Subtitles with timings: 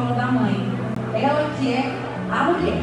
[0.00, 0.56] colo da mãe.
[1.14, 1.92] Ela que é
[2.30, 2.82] a mulher.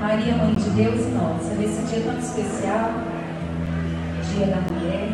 [0.00, 2.90] Maria, Mãe de Deus e nossa, nesse dia tão especial,
[4.30, 5.08] Dia da Mulher,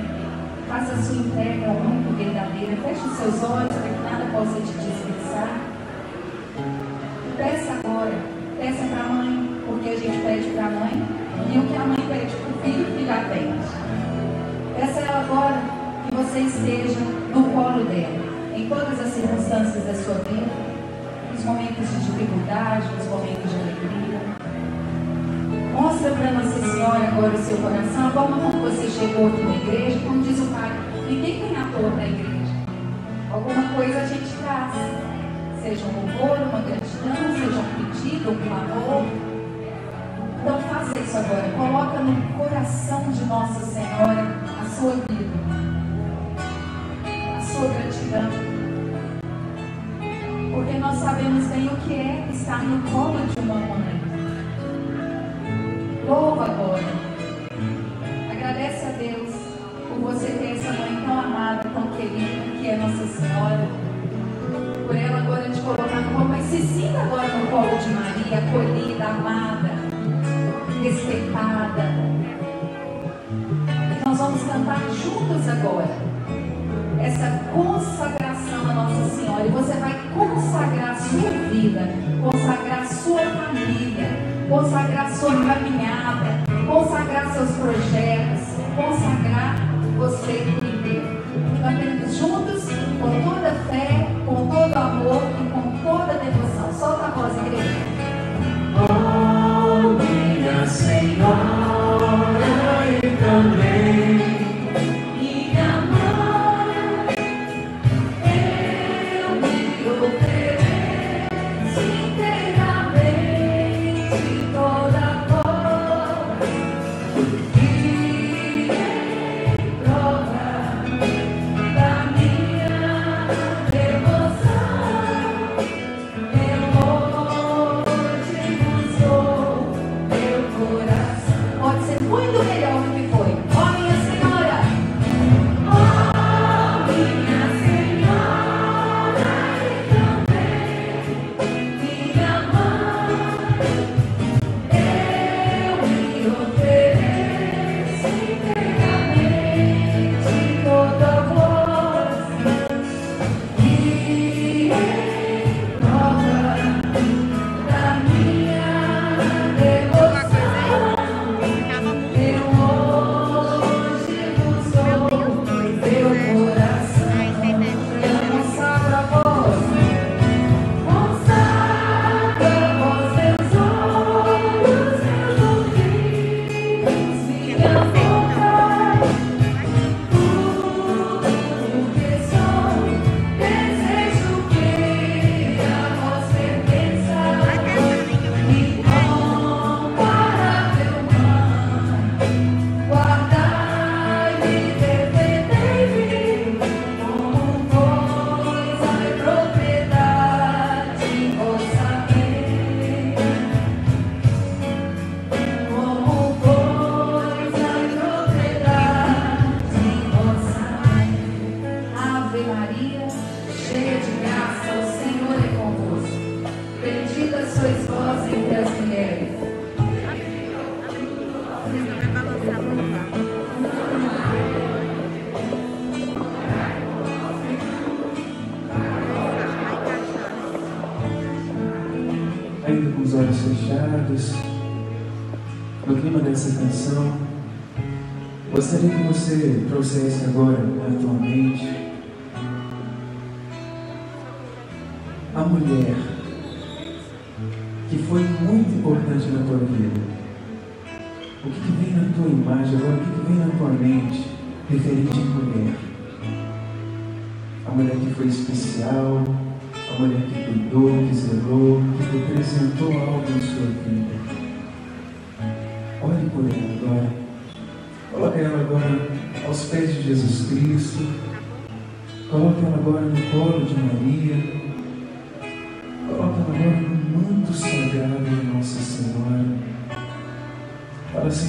[0.68, 2.76] faça a sua entrega única, verdadeira.
[2.82, 5.60] Feche os seus olhos para que nada possa te dispensar.
[7.36, 8.12] Peça agora,
[8.58, 11.02] peça para a mãe, porque a gente pede para a mãe,
[11.52, 13.64] e o que a mãe pede para o filho, o filho atende.
[14.78, 15.62] Peça ela agora
[16.08, 17.00] que você esteja
[17.34, 18.21] no colo dela,
[18.54, 20.46] em todas as circunstâncias da sua vida,
[21.32, 24.20] nos momentos de dificuldade, nos momentos de alegria.
[25.72, 29.98] Mostra para Nossa Senhora agora o seu coração, a como você chegou aqui na igreja,
[30.00, 30.70] como diz o Pai,
[31.08, 32.52] ninguém tem à toa para a igreja.
[33.32, 34.74] Alguma coisa a gente traz,
[35.62, 39.04] seja um louvor, uma gratidão, seja um pedido, um clamor.
[40.42, 45.30] Então faça isso agora, coloca no coração de Nossa Senhora a sua vida,
[47.36, 48.41] a sua gratidão.
[51.02, 54.00] Sabemos bem o que é estar no colo de uma mãe.
[56.06, 56.84] Louva agora.
[58.30, 59.34] Agradece a Deus
[59.88, 63.66] por você ter essa mãe tão amada, tão querida, que é Nossa Senhora.
[64.86, 68.38] Por ela agora te colocar no colo, mas se sinta agora no colo de Maria,
[68.38, 69.70] acolhida, amada,
[70.84, 71.82] respeitada.
[73.90, 76.12] E nós vamos cantar juntos agora
[84.52, 85.30] família consagrar sua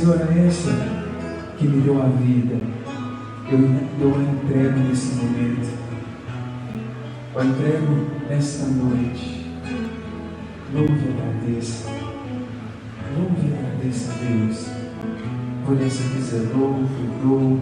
[0.04, 0.70] Fala, Senhora, essa
[1.58, 2.58] que me deu a vida,
[3.50, 3.60] eu,
[4.02, 5.70] eu a entrego nesse momento.
[7.34, 9.50] Eu entrego nesta noite.
[10.74, 11.90] Louve e agradeça.
[13.18, 14.68] Louve e agradeça a Deus
[15.66, 17.62] por esse que zelou, cuidou.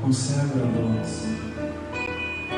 [0.00, 1.28] Consagra a voz.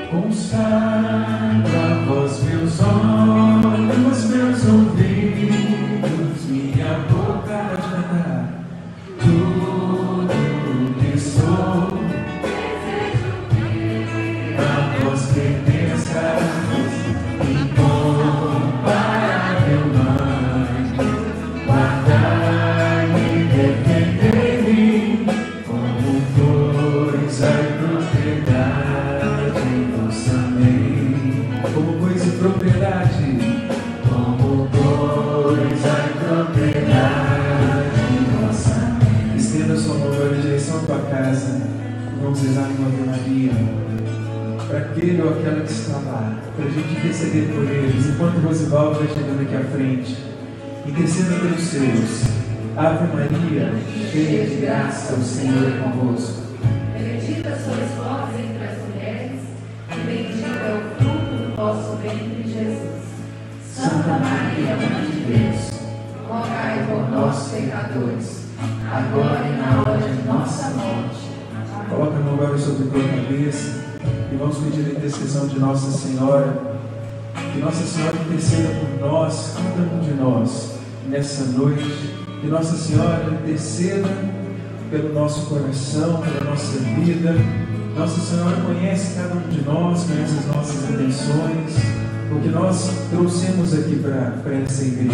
[0.09, 3.42] Consagra a voz, meus olhos,
[50.87, 52.23] interceda pelos seus.
[52.77, 53.73] Ave Maria,
[54.11, 56.43] cheia de graça, o Senhor é convosco.
[56.95, 59.41] Bendita sois vós entre as mulheres,
[59.91, 63.03] e bendito é o fruto do vosso ventre, Jesus.
[63.75, 65.71] Santa Maria, Mãe de Deus,
[66.27, 68.43] rogai por nós, pecadores,
[68.91, 71.33] agora e na hora de nossa morte.
[71.89, 73.85] Coloca a mão agora sobre a tua cabeça
[74.33, 76.73] e vamos pedir a intercessão de Nossa Senhora.
[77.53, 80.72] Que Nossa Senhora interceda por nós, cada um de nós,
[81.09, 82.15] nessa noite.
[82.41, 84.09] Que Nossa Senhora interceda
[84.91, 87.35] pelo nosso coração, pela nossa vida.
[87.97, 91.77] Nossa Senhora conhece cada um de nós, conhece as nossas intenções,
[92.31, 95.13] o que nós trouxemos aqui para essa igreja.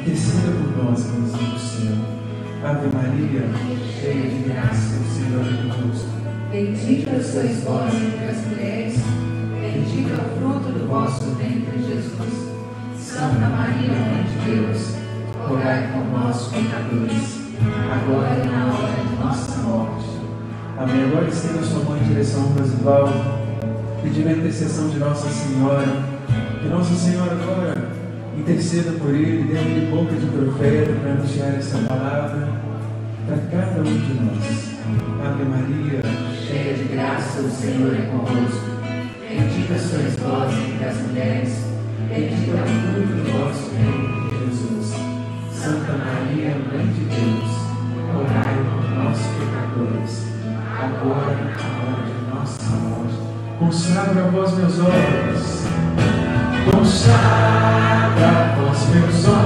[0.00, 2.12] Interceda por nós, mãezinha do céu.
[2.64, 3.48] Ave Maria,
[4.00, 6.10] cheia de graça, o Senhor é convosco.
[6.50, 8.94] Bendita sois vós entre as mulheres,
[9.60, 12.52] bendito é o fruto do vosso ventre, Jesus.
[12.98, 15.01] Santa Maria, Mãe de Deus,
[15.46, 17.40] rogai por nós, pecadores,
[17.90, 20.06] agora e na hora de nossa morte.
[20.78, 21.04] Amém.
[21.04, 23.12] Agora estenda sua mão em direção ao Rosivaldo,
[24.02, 26.12] pedindo a intercessão de Nossa Senhora.
[26.60, 27.74] Que Nossa Senhora agora
[28.36, 32.48] interceda por ele, dê-lhe boca de profeta para anunciar essa palavra
[33.26, 34.72] para cada um de nós.
[35.24, 36.02] Ave Maria,
[36.46, 38.72] Cheia de graça, o Senhor é convosco.
[39.28, 41.64] Bendita sois vós entre as mulheres,
[42.08, 45.11] bendito é o fruto do vosso ventre, Jesus.
[45.62, 47.50] Santa Maria, Mãe de Deus,
[48.16, 50.26] orai por nós, pecadores,
[50.76, 53.14] agora e na hora de nossa morte.
[53.60, 55.62] Consagra a vós meus olhos,
[56.68, 59.41] consagra a vós meus olhos,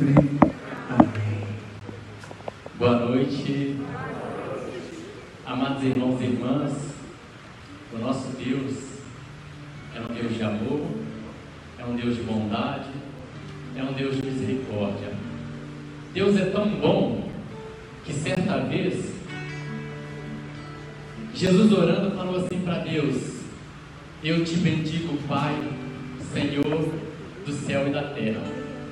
[0.00, 0.29] para sempre.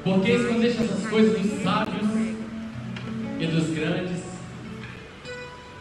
[0.05, 2.09] Porque escondeste essas coisas dos sábios
[3.40, 4.23] e dos grandes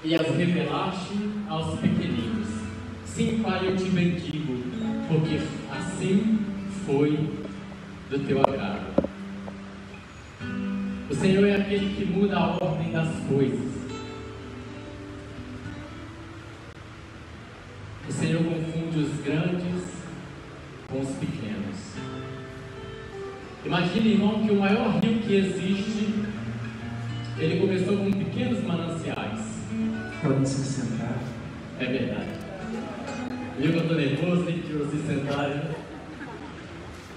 [0.04, 1.14] e as revelaste
[1.50, 2.48] aos pequeninos.
[3.06, 4.64] Sim, Pai, eu te bendigo,
[5.08, 5.40] porque
[5.72, 6.40] assim
[6.86, 7.18] foi
[8.10, 9.08] do teu agrado.
[11.10, 13.72] O Senhor é aquele que muda a ordem das coisas.
[18.08, 19.84] O Senhor confunde os grandes
[20.88, 22.17] com os pequenos.
[23.68, 26.24] Imagine, irmão, que o maior rio que existe,
[27.38, 29.42] ele começou com pequenos mananciais.
[30.22, 31.20] Podem se sentar.
[31.78, 32.30] É verdade.
[33.60, 35.64] Viu que eu estou nervoso, tem que vocês sentarem.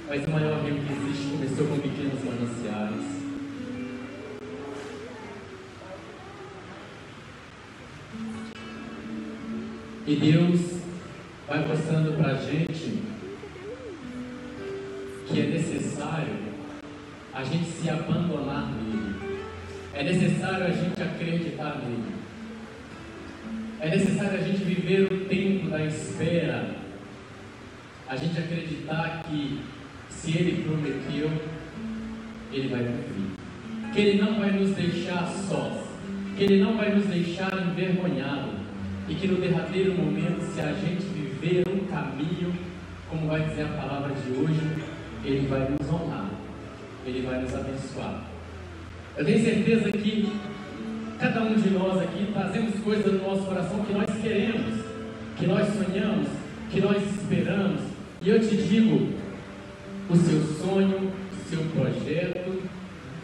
[0.09, 3.21] Mas o maior rio que existe começou com pequenos mananciais.
[10.04, 10.80] E Deus
[11.47, 13.10] vai mostrando para a gente
[17.40, 19.14] a gente se abandonar nele.
[19.94, 22.12] É necessário a gente acreditar nele.
[23.80, 26.76] É necessário a gente viver o tempo da espera.
[28.06, 29.61] A gente acreditar que
[30.11, 31.30] se ele prometeu,
[32.52, 33.94] ele vai cumprir.
[33.94, 35.85] Que ele não vai nos deixar sós.
[36.37, 38.61] Que ele não vai nos deixar envergonhados.
[39.09, 42.52] E que no derradeiro momento, se a gente viver um caminho,
[43.09, 44.85] como vai dizer a palavra de hoje,
[45.25, 46.29] ele vai nos honrar,
[47.07, 48.25] Ele vai nos abençoar.
[49.16, 50.33] Eu tenho certeza que
[51.19, 54.85] cada um de nós aqui trazemos coisas no nosso coração que nós queremos,
[55.37, 56.28] que nós sonhamos,
[56.71, 57.80] que nós esperamos.
[58.23, 59.09] E eu te digo,
[60.09, 62.62] o seu sonho, o seu projeto,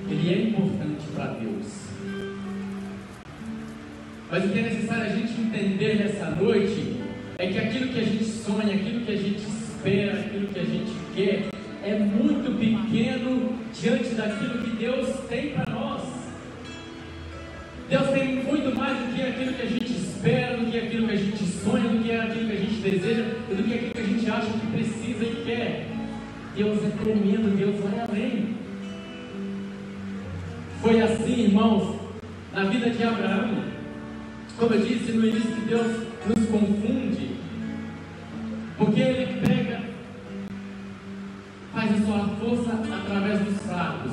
[0.09, 1.87] ele é importante para Deus.
[4.30, 7.00] Mas o que é necessário a gente entender nessa noite
[7.38, 10.64] é que aquilo que a gente sonha, aquilo que a gente espera, aquilo que a
[10.64, 11.55] gente quer,
[11.87, 16.02] é muito pequeno diante daquilo que Deus tem para nós.
[17.88, 21.14] Deus tem muito mais do que aquilo que a gente espera, do que aquilo que
[21.14, 24.05] a gente sonha, do que aquilo que a gente deseja, do que aquilo que a
[24.05, 25.87] gente acha que precisa e quer.
[26.57, 28.57] Deus é tremendo, Deus vai além.
[30.83, 32.00] Foi assim, irmãos,
[32.52, 33.62] na vida de Abraão.
[34.59, 37.37] Como eu disse no início, Deus nos confunde,
[38.78, 39.55] porque Ele pega
[41.87, 44.12] faz a sua força através dos fracos.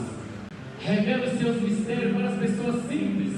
[0.80, 3.34] Revela os seus mistérios para as pessoas simples.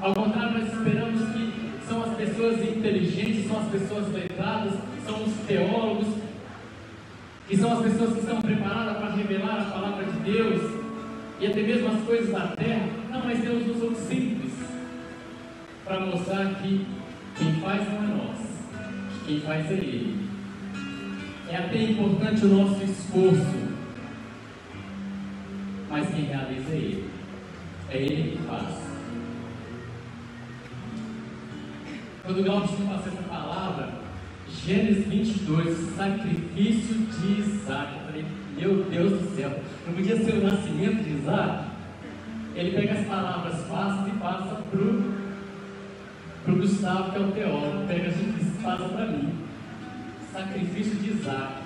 [0.00, 4.74] Ao contrário, nós esperamos que são as pessoas inteligentes, são as pessoas letradas,
[5.06, 6.08] são os teólogos,
[7.48, 10.84] que são as pessoas que estão preparadas para revelar a palavra de Deus
[11.40, 12.88] e até mesmo as coisas da terra.
[13.10, 14.52] Não, mas Deus usou os simples
[15.84, 16.86] para mostrar que
[17.36, 18.38] quem faz não é nós,
[19.12, 20.23] que quem faz é Ele.
[21.48, 23.68] É até importante o nosso esforço,
[25.90, 27.10] mas quem realiza é Ele.
[27.90, 28.82] É Ele que faz.
[32.22, 33.92] Quando o Glaucio me passou essa palavra,
[34.48, 37.92] Gênesis 22, sacrifício de Isaac.
[37.92, 38.24] Eu falei,
[38.56, 41.66] meu Deus do céu, não podia ser o nascimento de Isaac?
[42.54, 48.08] Ele pega as palavras fáceis e passa para o Gustavo, que é o teólogo, pega
[48.08, 49.43] as difíceis e passa para mim
[50.34, 51.62] sacrifício de Isaac.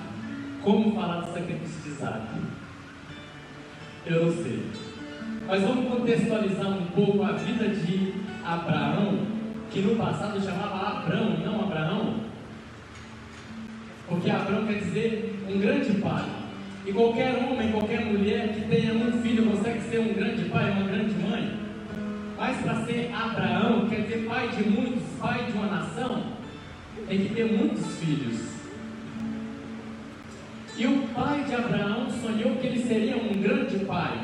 [0.62, 2.26] Como falar do sacrifício de Isaac?
[4.04, 4.66] Eu não sei.
[5.46, 8.12] Mas vamos contextualizar um pouco a vida de
[8.44, 9.26] Abraão,
[9.70, 12.16] que no passado chamava Abrão e não Abraão.
[14.06, 16.24] Porque Abraão quer dizer um grande pai.
[16.84, 20.86] E qualquer homem, qualquer mulher que tenha um filho consegue ser um grande pai, uma
[20.86, 21.58] grande mãe.
[22.36, 26.22] Mas para ser Abraão, quer dizer pai de muitos, pai de uma nação,
[27.08, 28.57] tem que ter muitos filhos.
[30.78, 34.16] E o pai de Abraão sonhou que ele seria um grande pai.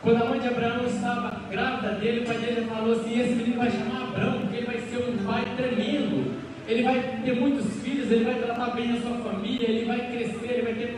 [0.00, 3.56] Quando a mãe de Abraão estava grávida dele, o pai dele falou assim: Esse menino
[3.56, 6.38] vai chamar Abraão, porque ele vai ser um pai tremendo.
[6.68, 10.52] Ele vai ter muitos filhos, ele vai tratar bem a sua família, ele vai crescer,
[10.52, 10.96] ele vai ter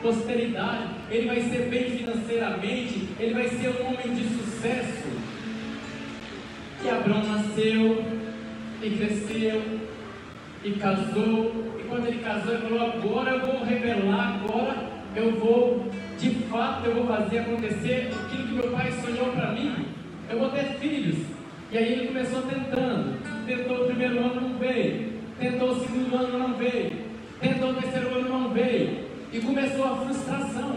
[0.00, 5.08] prosperidade, ele vai ser bem financeiramente, ele vai ser um homem de sucesso.
[6.82, 8.02] E Abraão nasceu
[8.82, 9.62] e cresceu
[10.64, 14.76] e casou quando ele casou, ele falou: agora eu vou revelar, agora
[15.14, 15.86] eu vou,
[16.18, 19.86] de fato, eu vou fazer acontecer aquilo que meu pai sonhou para mim.
[20.30, 21.18] Eu vou ter filhos.
[21.70, 23.18] E aí ele começou tentando.
[23.46, 25.12] Tentou o primeiro ano, não veio.
[25.38, 26.92] Tentou o segundo ano, não veio.
[27.40, 28.98] Tentou o terceiro ano, não veio.
[29.30, 30.76] E começou a frustração.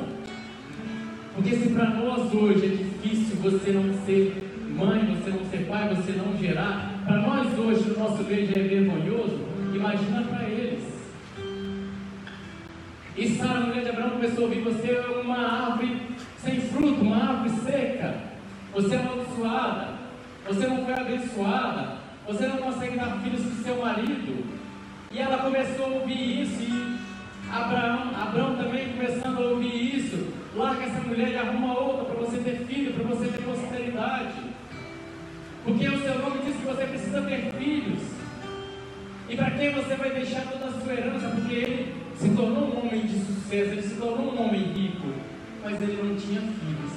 [1.34, 4.34] Porque se para nós hoje é difícil você não ser
[4.76, 8.60] mãe, você não ser pai, você não gerar, para nós hoje no nosso meio já
[8.60, 9.40] é vergonhoso,
[9.74, 10.95] imagina para eles.
[13.18, 16.02] E Sara, mulher de Abraão, começou a ouvir: Você é uma árvore
[16.44, 18.14] sem fruto, uma árvore seca.
[18.74, 19.88] Você é amaldiçoada.
[20.48, 21.98] Você não foi abençoada.
[22.28, 24.46] Você não consegue dar filhos para seu marido.
[25.12, 26.62] E ela começou a ouvir isso.
[26.62, 26.98] E
[27.50, 30.34] Abraão, Abraão também começando a ouvir isso.
[30.54, 34.34] Larga essa mulher e arruma outra para você ter filho, para você ter posteridade.
[35.64, 38.02] Porque o seu nome diz que você precisa ter filhos.
[39.30, 41.30] E para quem você vai deixar toda a sua herança?
[41.30, 45.08] Porque ele se tornou um homem de sucesso, ele se tornou um homem rico,
[45.64, 46.92] mas ele não tinha filhos.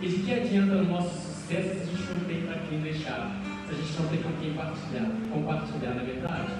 [0.00, 3.34] E de que adianta o nosso sucesso se a gente não tem para quem deixar?
[3.66, 6.52] Se a gente não tem com quem compartilhar, compartilhar, na é verdade?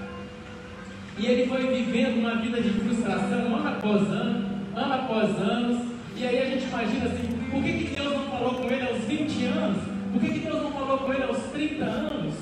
[1.19, 5.83] E ele foi vivendo uma vida de frustração ano após ano, ano após anos.
[6.17, 9.05] E aí a gente imagina assim, por que, que Deus não falou com ele aos
[9.05, 9.83] 20 anos?
[10.13, 12.35] Por que, que Deus não falou com ele aos 30 anos?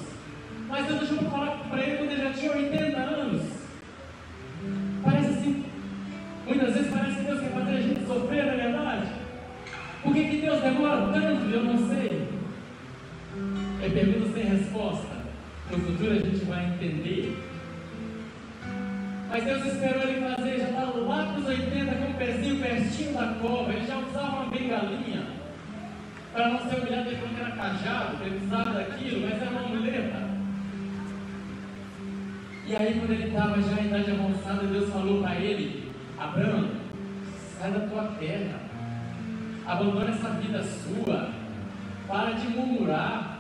[0.69, 3.43] Mas Deus deixou falar para ele quando ele já tinha 80 anos.
[6.47, 9.07] Muitas vezes parece que Deus quer fazer a gente sofrer, não é verdade?
[10.03, 11.51] Por que, que Deus demora tanto?
[11.51, 12.29] Eu não sei.
[13.83, 15.15] É pergunta sem resposta.
[15.71, 17.39] No futuro a gente vai entender.
[19.31, 23.13] Mas Deus esperou ele fazer, já estava lá para os 80 com o pezinho pertinho
[23.15, 23.73] da cova.
[23.73, 25.27] Ele já usava uma bengalinha
[26.35, 29.69] para não ser humilhado, ele falou que era cajado, ele precisava daquilo, mas era uma
[29.69, 30.35] muleta.
[32.67, 35.84] E aí, quando ele estava já em idade avançada, Deus falou para ele:
[36.19, 36.71] Abraão,
[37.59, 38.61] sai da tua terra,
[39.67, 41.31] abandona essa vida sua,
[42.07, 43.39] para de murmurar,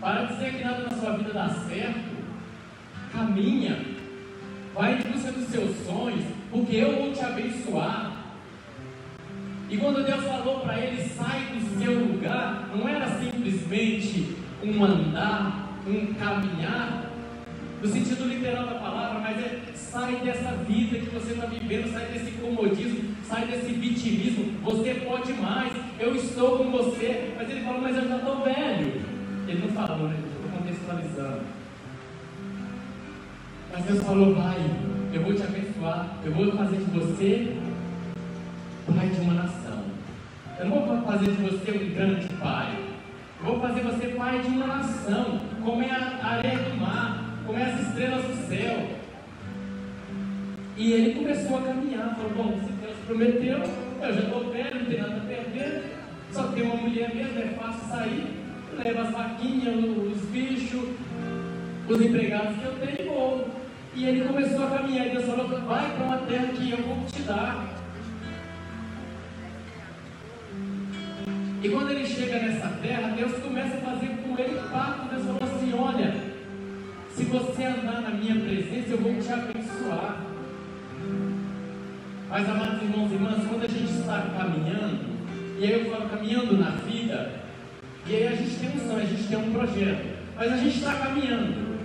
[0.00, 2.14] para de dizer que nada na sua vida dá certo,
[3.12, 3.78] caminha,
[4.74, 8.12] vai em busca dos seus sonhos, porque eu vou te abençoar.
[9.68, 15.68] E quando Deus falou para ele, sai do seu lugar, não era simplesmente um andar,
[15.86, 17.10] um caminhar,
[17.84, 22.06] no sentido literal da palavra, mas é sai dessa vida que você está vivendo, sai
[22.06, 24.58] desse comodismo, sai desse vitimismo.
[24.62, 25.70] Você pode mais,
[26.00, 27.34] eu estou com você.
[27.36, 29.02] Mas ele falou, mas eu já estou velho.
[29.46, 30.16] Ele não falou, né?
[30.18, 31.42] Estou contextualizando.
[33.70, 34.70] Mas Deus falou, vai,
[35.12, 37.56] eu vou te abençoar, eu vou fazer de você
[38.96, 39.84] pai de uma nação.
[40.58, 42.78] Eu não vou fazer de você um grande pai.
[43.40, 47.62] Eu vou fazer você pai de uma nação, como é a areia do mar como
[47.62, 48.88] as estrelas do céu.
[50.76, 54.86] E ele começou a caminhar, falou, bom, se Deus prometeu, eu já estou velho, não
[54.86, 55.82] tem nada a perder,
[56.32, 58.26] só tem uma mulher mesmo, é fácil sair,
[58.76, 60.88] leva as vaquinhas, os bichos,
[61.88, 63.48] os empregados que eu tenho e vou.
[63.94, 67.06] E ele começou a caminhar, e Deus falou, vai para uma terra que eu vou
[67.06, 67.84] te dar.
[71.64, 75.08] E quando ele chega nessa terra, Deus começa a fazer com ele pacto.
[75.08, 76.14] Deus falou assim: olha,
[77.14, 80.20] se você andar na minha presença, eu vou te abençoar.
[82.28, 85.14] Mas, amados irmãos e irmãs, quando a gente está caminhando,
[85.56, 87.30] e aí eu falo caminhando na vida,
[88.06, 90.76] e aí a gente tem um sonho, a gente tem um projeto, mas a gente
[90.76, 91.78] está caminhando.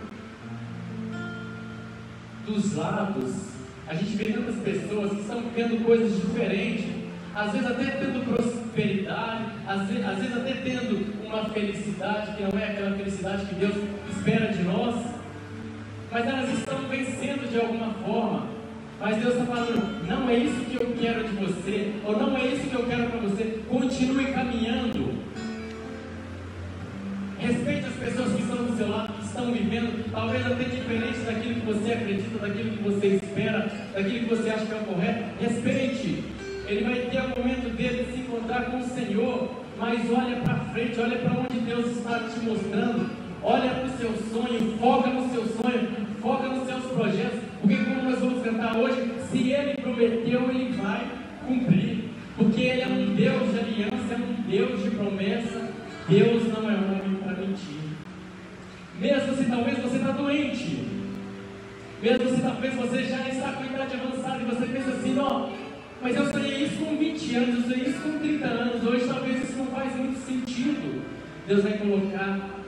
[2.48, 3.36] Dos lados,
[3.88, 6.86] a gente vê tantas pessoas que estão vivendo coisas diferentes,
[7.36, 12.60] às vezes até tendo prosperidade, às vezes, às vezes até tendo uma felicidade que não
[12.60, 13.76] é aquela felicidade que Deus
[14.10, 15.19] espera de nós
[16.12, 18.48] mas elas estão vencendo de alguma forma.
[19.00, 22.48] Mas Deus está falando, não é isso que eu quero de você, ou não é
[22.48, 23.62] isso que eu quero para você.
[23.70, 25.14] Continue caminhando.
[27.40, 31.56] Respeite as pessoas que estão do seu lado, que estão vivendo, talvez até diferente daquilo
[31.56, 35.24] que você acredita, daquilo que você espera, daquilo que você acha que é o correto.
[35.40, 36.24] Respeite.
[36.68, 40.56] Ele vai ter o momento dele de se encontrar com o Senhor, mas olha para
[40.74, 43.10] frente, olha para onde Deus está te mostrando.
[43.42, 45.88] Olha para o seu sonho, foca no seu sonho,
[46.22, 51.08] foca nos seus projetos, porque como nós vamos cantar hoje, se Ele prometeu, Ele vai
[51.48, 52.10] cumprir.
[52.36, 55.70] Porque Ele é um Deus de aliança, é um Deus de promessa.
[56.08, 57.80] Deus não é homem para mentir.
[59.00, 60.88] Mesmo se talvez você está doente,
[62.02, 65.50] mesmo se talvez você já está com idade avançada e você pensa assim, ó,
[66.02, 69.44] mas eu sonhei isso com 20 anos, eu sonhei isso com 30 anos, hoje talvez
[69.44, 71.02] isso não faz muito sentido.
[71.48, 72.59] Deus vai colocar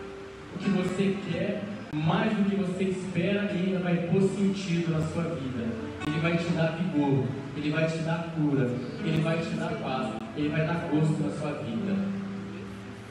[0.62, 5.24] que você quer, mais do que você espera, e ainda vai pôr sentido na sua
[5.24, 5.68] vida.
[6.08, 7.26] Ele vai te dar vigor,
[7.58, 8.72] ele vai te dar cura,
[9.04, 11.96] ele vai te dar paz, ele vai dar gosto na sua vida.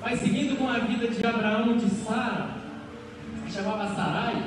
[0.00, 2.50] Mas seguindo com a vida de Abraão de Sara,
[3.44, 4.44] que chamava Sarai,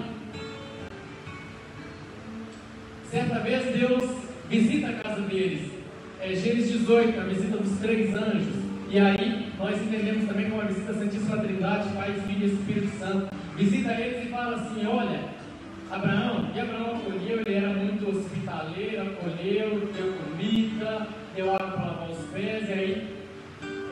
[3.12, 4.04] certa vez Deus
[4.50, 5.72] visita a casa deles.
[6.20, 8.73] É Gênesis 18, a visita dos três anjos.
[8.94, 13.00] E aí nós entendemos também como a visita à Santíssima Trindade, Pai, Filho e Espírito
[13.00, 13.36] Santo.
[13.58, 15.20] Visita eles e fala assim: olha,
[15.90, 22.12] Abraão, e Abraão acolheu, ele era muito hospitaleiro, acolheu, deu comida, deu água para lavar
[22.12, 23.18] os pés, e aí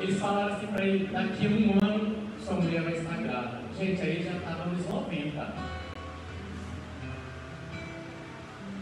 [0.02, 3.60] eles falaram assim para ele, daqui a um ano sua mulher vai estar grávida.
[3.80, 5.54] Gente, aí já estava nos 90.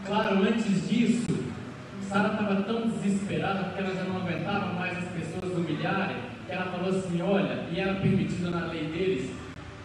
[0.04, 1.50] Claro, antes disso,
[2.10, 6.64] Sara estava tão desesperada porque ela já não aguentava mais as pessoas humilharem, que ela
[6.64, 9.30] falou assim, olha, e era permitido na lei deles,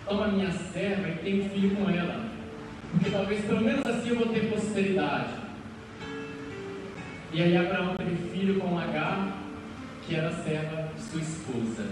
[0.08, 2.26] toma minha serva e tem um filho com ela.
[2.90, 5.34] Porque talvez pelo menos assim eu vou ter posteridade.
[7.32, 9.38] E aí Abraão teve filho com Agar,
[10.08, 11.86] que era serva de sua esposa.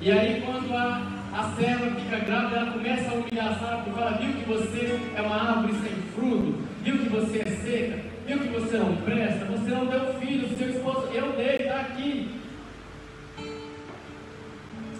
[0.00, 4.10] E aí quando a, a serva fica grávida, ela começa a humilhar Sara, porque ela
[4.10, 8.48] viu que você é uma árvore sem fruto, viu que você é seca, viu que
[8.48, 12.40] você não presta, você não deu filho, seu esposo, eu dei, está aqui.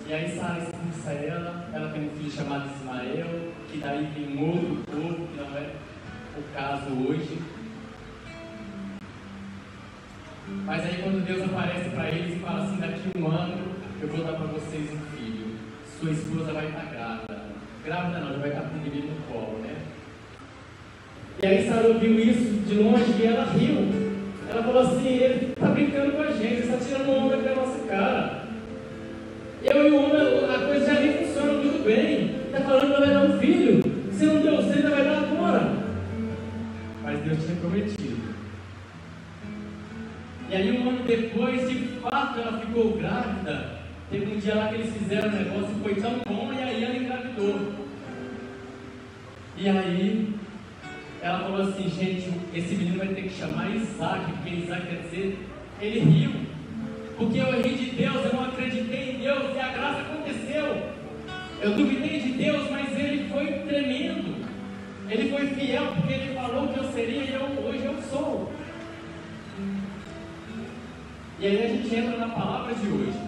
[0.06, 4.48] E aí Sara expulsa ela, ela tem um filho chamado Ismael, que daí tem um
[4.48, 5.70] outro povo, que não é
[6.36, 7.38] o caso hoje.
[10.66, 13.62] Mas aí quando Deus aparece para eles e fala assim, daqui um ano
[14.02, 15.56] eu vou dar para vocês um filho,
[16.00, 17.44] sua esposa vai estar grávida.
[17.84, 19.79] Grávida não, já vai estar com o menino no colo, né?
[21.42, 23.88] E aí Sara ouviu isso de longe e ela riu.
[24.48, 27.78] Ela falou assim, ele está brincando com a gente, está tirando onda com a nossa
[27.86, 28.44] cara.
[29.62, 32.36] Eu e o homem, a coisa já nem funciona tudo bem.
[32.46, 33.82] Está falando que vai dar um filho.
[34.12, 35.72] Se não deu certo, vai dar agora.
[37.02, 38.20] Mas Deus tinha prometido.
[40.50, 43.80] E aí um ano depois, de fato, ela ficou grávida.
[44.10, 46.96] Teve um dia lá que eles fizeram um negócio, foi tão bom, e aí ela
[46.96, 47.72] engravidou.
[49.56, 50.34] E aí
[51.22, 55.38] ela falou assim, gente, esse menino vai ter que chamar Isaac, porque Isaac quer dizer,
[55.80, 56.33] ele riu.
[57.18, 60.90] Porque eu errei de Deus, eu não acreditei em Deus, e a graça aconteceu.
[61.61, 64.46] Eu duvidei de Deus, mas ele foi tremendo.
[65.11, 68.50] Ele foi fiel, porque ele falou que eu seria e eu, hoje eu sou.
[71.38, 73.18] E aí a gente entra na palavra de hoje.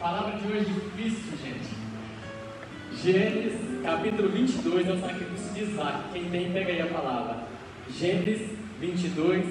[0.00, 1.67] Palavra de hoje é difícil, gente.
[3.02, 3.52] Gênesis
[3.84, 6.12] capítulo 22 é o sacrifício de Isaac.
[6.12, 7.44] Quem tem, pega aí a palavra.
[7.88, 9.46] Gênesis 22,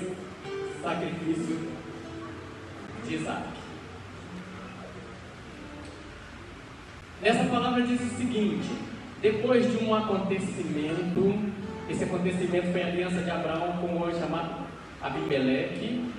[0.81, 1.59] sacrifício
[3.05, 3.47] de Isaac.
[7.21, 8.69] Nessa palavra diz o seguinte:
[9.21, 11.39] depois de um acontecimento,
[11.89, 14.67] esse acontecimento foi a aliança de Abraão com o hoje chamado
[15.01, 16.11] Abimeleque,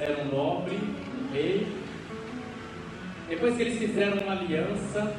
[0.00, 1.79] era um nobre, um rei.
[3.30, 5.14] Depois que eles fizeram uma aliança,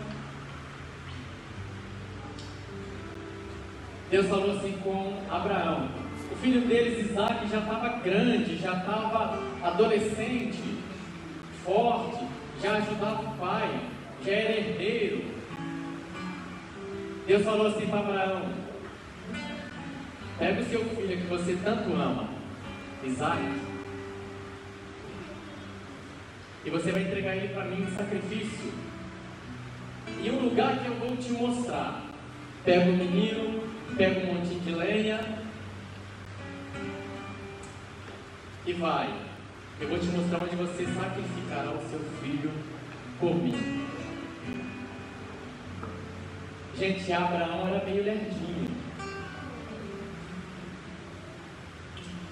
[4.09, 5.89] Deus falou assim com Abraão.
[6.29, 10.61] O filho deles, Isaac, já estava grande, já estava adolescente,
[11.63, 12.25] forte,
[12.61, 13.79] já ajudava o pai,
[14.25, 15.23] já era herdeiro.
[17.25, 18.41] Deus falou assim para Abraão:
[20.37, 22.27] Pega o seu filho que você tanto ama,
[23.05, 23.41] Isaac,
[26.63, 28.71] e você vai entregar ele para mim em sacrifício.
[30.23, 32.03] E um lugar que eu vou te mostrar.
[32.63, 33.63] Pega o menino,
[33.97, 35.19] pega um montinho de lenha
[38.65, 39.11] e vai.
[39.79, 42.51] Eu vou te mostrar onde você sacrificará o seu filho
[43.19, 43.87] por mim.
[46.77, 48.70] Gente, Abraão era meio lerdinho.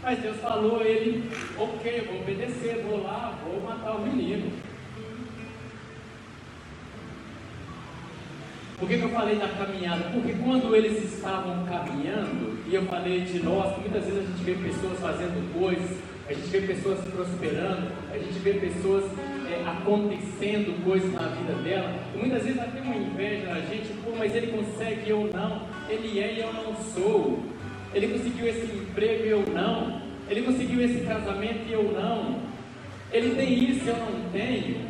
[0.01, 4.51] Mas Deus falou, ele, ok, vou obedecer, vou lá, vou matar o menino.
[8.79, 10.05] Por que, que eu falei da caminhada?
[10.13, 14.53] Porque quando eles estavam caminhando, e eu falei de nós, muitas vezes a gente vê
[14.53, 15.97] pessoas fazendo coisas,
[16.29, 19.03] a gente vê pessoas prosperando, a gente vê pessoas
[19.51, 24.11] é, acontecendo coisas na vida dela, e muitas vezes até uma inveja na gente, pô,
[24.17, 27.39] mas ele consegue eu não, ele é e eu não sou.
[27.93, 30.01] Ele conseguiu esse emprego e eu não.
[30.29, 32.41] Ele conseguiu esse casamento e eu não.
[33.11, 34.89] Ele tem isso e eu não tenho.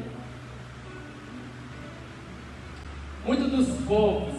[3.26, 4.36] Muitos dos povos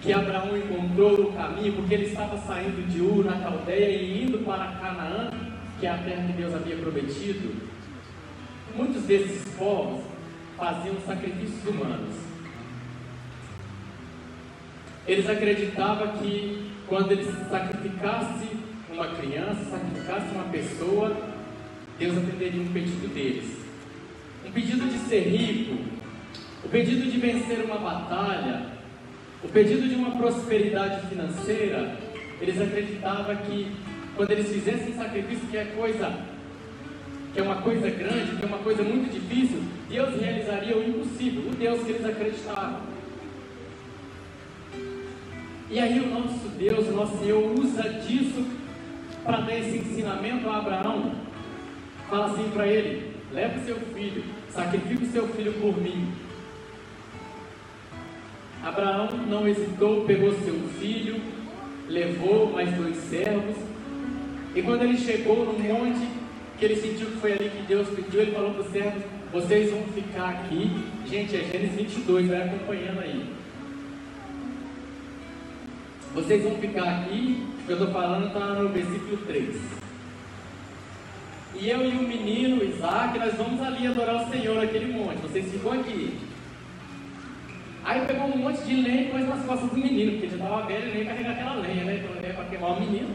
[0.00, 4.38] que Abraão encontrou no caminho, porque ele estava saindo de Ur, na Caldeia, e indo
[4.44, 5.30] para Canaã,
[5.80, 7.54] que é a terra que Deus havia prometido,
[8.76, 10.00] muitos desses povos
[10.56, 12.14] faziam sacrifícios humanos.
[15.06, 18.48] Eles acreditavam que quando eles sacrificasse
[18.90, 21.16] uma criança, sacrificasse uma pessoa,
[21.98, 23.58] Deus atenderia um pedido deles.
[24.46, 25.76] Um pedido de ser rico,
[26.64, 28.66] o pedido de vencer uma batalha,
[29.44, 31.94] o pedido de uma prosperidade financeira,
[32.40, 33.70] eles acreditavam que
[34.16, 36.12] quando eles fizessem sacrifício, que é coisa,
[37.32, 41.42] que é uma coisa grande, que é uma coisa muito difícil, Deus realizaria o impossível,
[41.50, 42.97] o Deus que eles acreditavam.
[45.70, 48.44] E aí o nosso Deus, o nosso Senhor usa disso
[49.22, 51.12] para dar esse ensinamento a Abraão.
[52.08, 56.10] Fala assim para ele: leva seu filho, sacrifica o seu filho por mim.
[58.62, 61.20] Abraão não hesitou, pegou seu filho,
[61.86, 63.56] levou mais dois servos,
[64.54, 66.08] e quando ele chegou no monte,
[66.58, 69.02] que ele sentiu que foi ali que Deus pediu, ele falou para os servos:
[69.32, 70.70] vocês vão ficar aqui.
[71.06, 73.24] Gente, é Gênesis 22, vai acompanhando aí.
[76.14, 79.56] Vocês vão ficar aqui, eu estou falando está no versículo 3.
[81.54, 85.20] E eu e o menino, Isaac, nós vamos ali adorar o Senhor naquele monte.
[85.22, 86.18] Vocês ficam aqui.
[87.84, 90.66] Aí pegou um monte de lenha e pôs nas costas do menino, porque já estava
[90.66, 91.96] velho, nem carregar aquela lenha, né?
[92.04, 93.08] Então é para queimar o menino.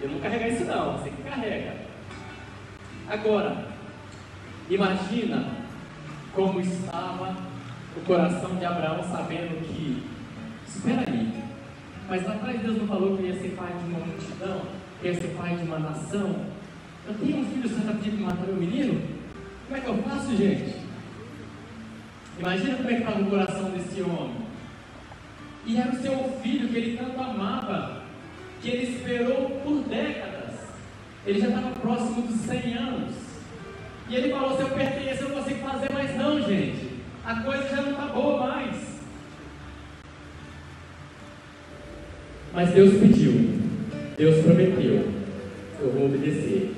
[0.00, 1.74] Eu não carregar isso não, você que carrega.
[3.08, 3.66] Agora,
[4.70, 5.46] imagina
[6.32, 7.36] como estava
[7.96, 10.02] o coração de Abraão sabendo que,
[10.66, 11.39] espera aí,
[12.10, 14.62] mas lá atrás Deus não falou que ia ser pai de uma multidão,
[15.00, 16.44] que ia ser pai de uma nação.
[17.06, 19.00] Eu tenho um filho, você está pedindo matar meu menino?
[19.66, 20.74] Como é que eu faço, gente?
[22.36, 24.36] Imagina como é que estava o coração desse homem.
[25.64, 28.02] E era o seu filho que ele tanto amava,
[28.60, 30.54] que ele esperou por décadas.
[31.24, 33.14] Ele já estava próximo dos 100 anos.
[34.08, 36.90] E ele falou: se eu pertenço, eu não consigo fazer mais, não, gente.
[37.24, 38.89] A coisa já não está boa mais.
[42.52, 43.32] Mas Deus pediu,
[44.16, 45.04] Deus prometeu,
[45.80, 46.72] eu vou obedecer.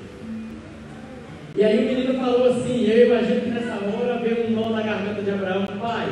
[1.55, 4.83] E aí o menino falou assim, eu imagino que nessa hora veio um nó na
[4.83, 6.07] garganta de Abraão, pai,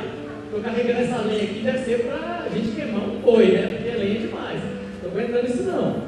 [0.46, 3.68] estou carregando essa lenha aqui, deve ser para a gente queimar um boi, né?
[3.68, 4.62] Porque é lenha demais.
[4.96, 6.04] Estou aguentando isso não.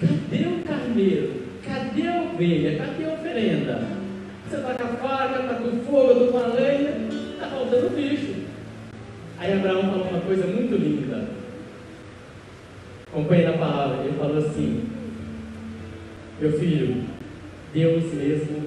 [0.00, 1.30] Cadê o carneiro?
[1.64, 2.76] Cadê a ovelha?
[2.76, 3.82] Cadê a oferenda?
[4.48, 6.90] Você está com a faca, está com fogo, eu estou com a lenha,
[7.34, 8.34] está faltando bicho.
[9.38, 11.41] Aí Abraão falou uma coisa muito linda.
[13.12, 14.04] Acompanhe na palavra.
[14.04, 14.84] Ele falou assim:
[16.40, 17.04] Meu filho,
[17.74, 18.62] Deus mesmo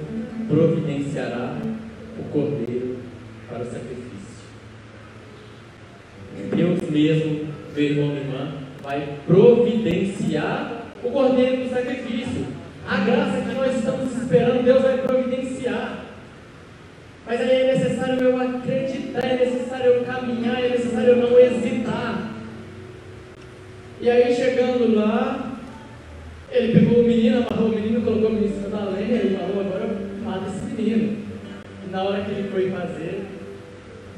[0.47, 1.58] providenciará
[2.19, 2.97] o cordeiro
[3.49, 4.05] para o sacrifício.
[6.55, 8.53] Deus mesmo, meu irmão e irmã,
[8.84, 12.45] vai providenciar o cordeiro do sacrifício.
[12.88, 16.05] A graça que nós estamos esperando, Deus vai providenciar.
[17.25, 22.36] Mas aí é necessário eu acreditar, é necessário eu caminhar, é necessário eu não hesitar.
[23.99, 24.35] E aí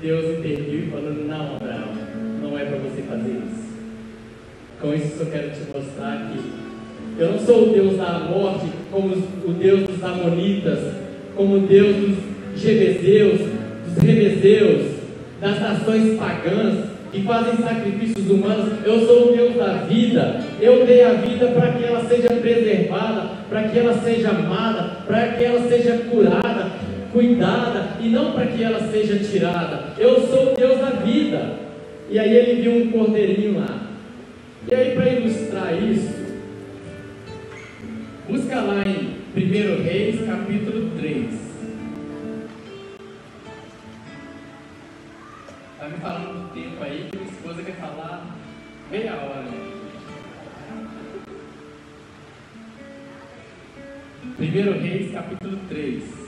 [0.01, 1.89] Deus interviu falou, não Abraão,
[2.41, 3.67] não é para você fazer isso.
[4.79, 6.67] Com isso eu quero te mostrar que
[7.19, 10.79] eu não sou o Deus da morte, como o Deus dos Amonitas,
[11.35, 13.41] como o Deus dos Jebezeus,
[13.87, 14.97] dos Rebezeus,
[15.41, 18.73] das nações pagãs, que fazem sacrifícios humanos.
[18.85, 20.41] Eu sou o Deus da vida.
[20.61, 25.27] Eu dei a vida para que ela seja preservada, para que ela seja amada, para
[25.29, 26.71] que ela seja curada,
[27.17, 29.95] cuidada e não para que ela seja tirada.
[29.97, 31.57] Eu sou o Deus da vida.
[32.11, 33.87] E aí ele viu um cordeirinho lá.
[34.69, 36.13] E aí, para ilustrar isso,
[38.29, 41.33] busca lá em 1 Reis, capítulo 3.
[45.73, 48.27] Está me falando do tempo aí que minha esposa quer falar
[48.91, 49.41] meia hora.
[49.41, 49.71] Né?
[54.37, 56.26] Primeiro Reis, capítulo 3.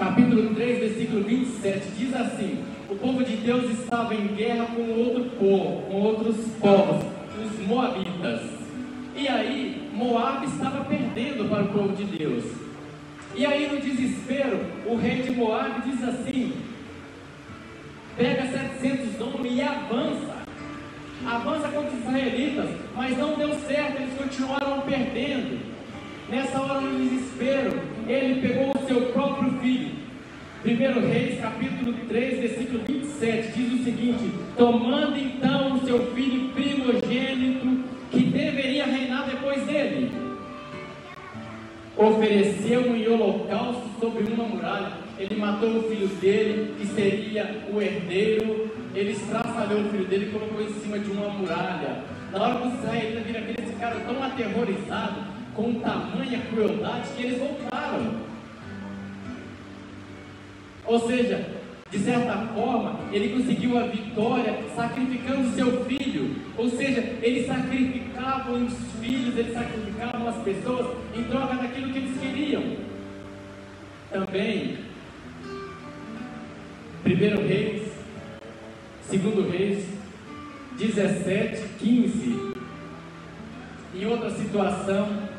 [0.00, 5.24] Capítulo 3, versículo 27, diz assim: O povo de Deus estava em guerra com outro
[5.38, 7.04] povo, com outros povos,
[7.38, 8.40] os Moabitas.
[9.14, 12.44] E aí, Moab estava perdendo para o povo de Deus.
[13.36, 16.52] E aí, no desespero, o rei de Moab diz assim:
[18.16, 20.40] pega 700 homens e avança.
[21.24, 25.69] Avança contra os israelitas, mas não deu certo, eles continuaram perdendo.
[26.30, 29.90] Nessa hora, no desespero, ele pegou o seu próprio filho.
[30.64, 37.84] 1 Reis, capítulo 3, versículo 27, diz o seguinte: Tomando então o seu filho primogênito,
[38.10, 40.30] que deveria reinar depois dele
[42.00, 44.92] ofereceu em holocausto sobre uma muralha.
[45.18, 48.70] Ele matou o filho dele, que seria o herdeiro.
[48.94, 52.02] Ele estraçalhou o filho dele e colocou em cima de uma muralha.
[52.32, 57.38] Na hora que os israelitas viram aqueles caras tão aterrorizados, com tamanha crueldade, que eles
[57.38, 58.20] voltaram.
[60.84, 61.60] Ou seja,
[61.90, 66.36] de certa forma, ele conseguiu a vitória sacrificando seu filho.
[66.56, 72.20] Ou seja, ele sacrificava os filhos, ele sacrificava as pessoas em troca daquilo que eles
[72.20, 72.62] queriam.
[74.10, 74.78] Também,
[77.04, 77.90] 1 Reis
[79.10, 79.84] Segundo Reis
[80.78, 82.52] 17, 15.
[83.92, 85.29] Em outra situação,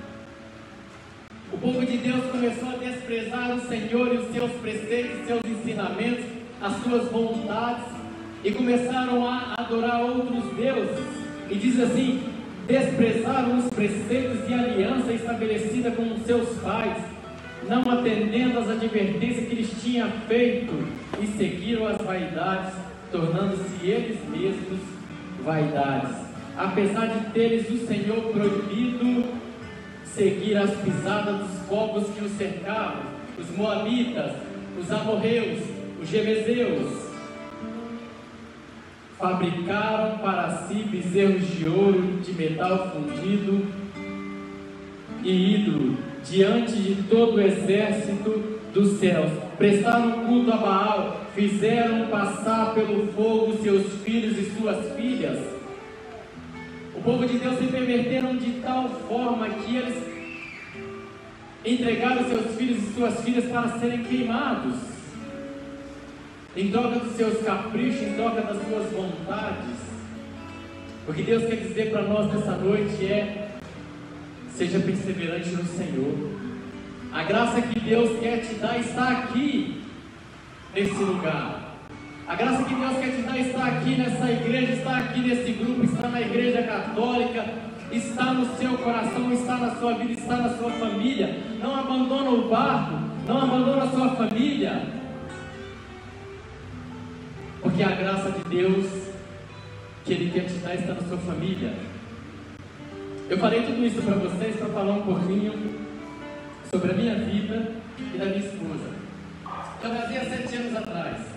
[1.54, 6.26] o povo de Deus começou a desprezar o Senhor e os seus preceitos, seus ensinamentos,
[6.62, 7.86] as suas vontades,
[8.44, 11.06] e começaram a adorar outros deuses.
[11.50, 12.24] E diz assim:
[12.68, 16.98] desprezaram os preceitos de aliança estabelecida com os seus pais,
[17.68, 20.74] não atendendo às advertências que lhes tinha feito,
[21.22, 22.74] e seguiram as vaidades,
[23.12, 24.80] tornando-se eles mesmos
[25.44, 26.16] vaidades.
[26.58, 29.26] Apesar de teres o Senhor proibido
[30.16, 33.04] seguir as pisadas dos povos que os cercavam,
[33.38, 34.34] os moabitas,
[34.80, 35.64] os amorreus,
[36.02, 37.12] os gemezeus,
[39.18, 43.68] fabricaram para si bezerros de ouro, de metal fundido
[45.24, 45.98] e ídolo,
[46.28, 49.32] diante de todo o exército dos céus.
[49.58, 55.61] Prestaram culto a Baal, fizeram passar pelo fogo seus filhos e suas filhas.
[57.02, 60.04] O povo de Deus se perverteram de tal forma que eles
[61.66, 64.76] entregaram seus filhos e suas filhas para serem queimados
[66.56, 69.78] em troca dos seus caprichos, em troca das suas vontades.
[71.08, 73.50] O que Deus quer dizer para nós nessa noite é:
[74.54, 76.30] seja perseverante no Senhor.
[77.12, 79.82] A graça que Deus quer te dar está aqui,
[80.72, 81.61] nesse lugar.
[82.32, 85.84] A graça que Deus quer te dar está aqui nessa igreja, está aqui nesse grupo,
[85.84, 87.46] está na igreja católica,
[87.92, 91.28] está no seu coração, está na sua vida, está na sua família.
[91.62, 92.94] Não abandona o barco,
[93.28, 94.82] não abandona a sua família.
[97.62, 98.88] Porque a graça de Deus
[100.06, 101.74] que Ele quer te dar está na sua família.
[103.30, 105.54] Eu falei tudo isso para vocês para falar um pouquinho
[106.74, 108.90] sobre a minha vida e da minha esposa.
[109.84, 111.31] Eu há sete anos atrás.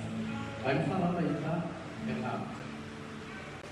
[0.65, 1.63] Vai me falando aí, tá?
[2.09, 2.55] É rápido.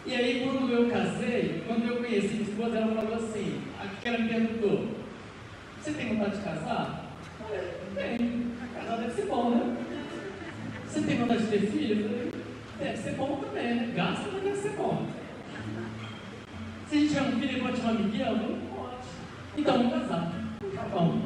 [0.05, 3.63] E aí, quando eu casei, quando eu conheci minha esposa, ela falou assim:
[4.03, 4.89] que ela me perguntou:
[5.81, 7.07] Você tem vontade de casar?
[7.41, 8.53] Eu falei: Tem.
[8.75, 9.77] Casar deve ser bom, né?
[10.87, 12.01] Você tem vontade de ter filho?
[12.01, 12.33] Eu falei:
[12.79, 13.93] deve ser bom também, né?
[13.97, 15.07] Gasta, mas deve ser bom.
[16.89, 18.97] Se a gente tiver um filho e pode chamar Miguel, não pode.
[19.57, 20.33] Então vamos casar.
[20.75, 21.23] Tá bom.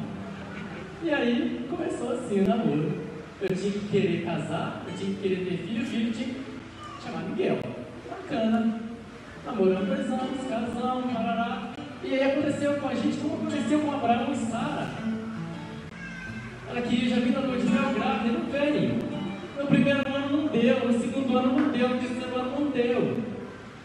[1.03, 3.06] E aí começou assim o namoro.
[3.39, 6.41] Eu tinha que querer casar, eu tinha que querer ter filho, filho tinha que
[7.03, 7.59] chamar Miguel.
[8.09, 8.79] Bacana.
[9.45, 11.69] Namoramos dois anos, casamos, parará.
[12.03, 14.87] E aí aconteceu com a gente como aconteceu com Abraão e Sara.
[16.67, 18.95] Ela queria já vir na noite de mel grávida e não veio.
[19.59, 23.23] No primeiro ano não deu, no segundo ano não deu, no terceiro ano não deu.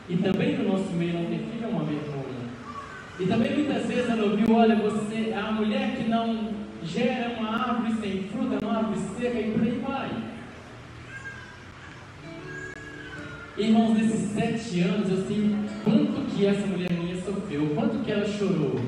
[0.08, 2.48] E também no nosso meio não tem filho é uma vergonha.
[3.20, 7.68] E também muitas vezes ela ouviu, olha, você é a mulher que não gera uma
[7.68, 10.32] árvore sem fruta, uma árvore seca e por aí vai.
[13.56, 18.80] Irmãos, nesses sete anos, sei quanto que essa mulher minha sofreu, quanto que ela chorou.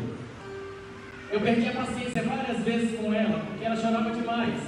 [1.30, 4.61] Eu perdi a paciência várias vezes com ela, porque ela chorava demais.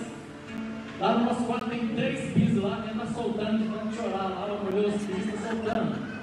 [1.00, 4.64] Lá no nosso quarto tem três pisos lá, ela está soltando, tentando chorar lá, ela
[4.64, 6.15] molhou os pisos, está soltando.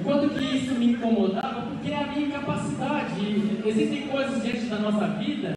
[0.00, 3.20] O quanto que isso me incomodava, porque é a minha incapacidade.
[3.66, 5.54] Existem coisas diante da nossa vida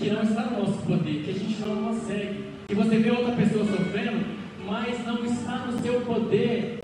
[0.00, 2.44] que não está no nosso poder, que a gente não consegue.
[2.68, 4.26] E você vê outra pessoa sofrendo,
[4.66, 6.80] mas não está no seu poder.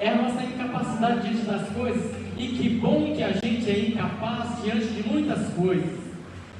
[0.00, 2.10] É a nossa incapacidade diante das coisas.
[2.38, 5.98] E que bom que a gente é incapaz diante de muitas coisas.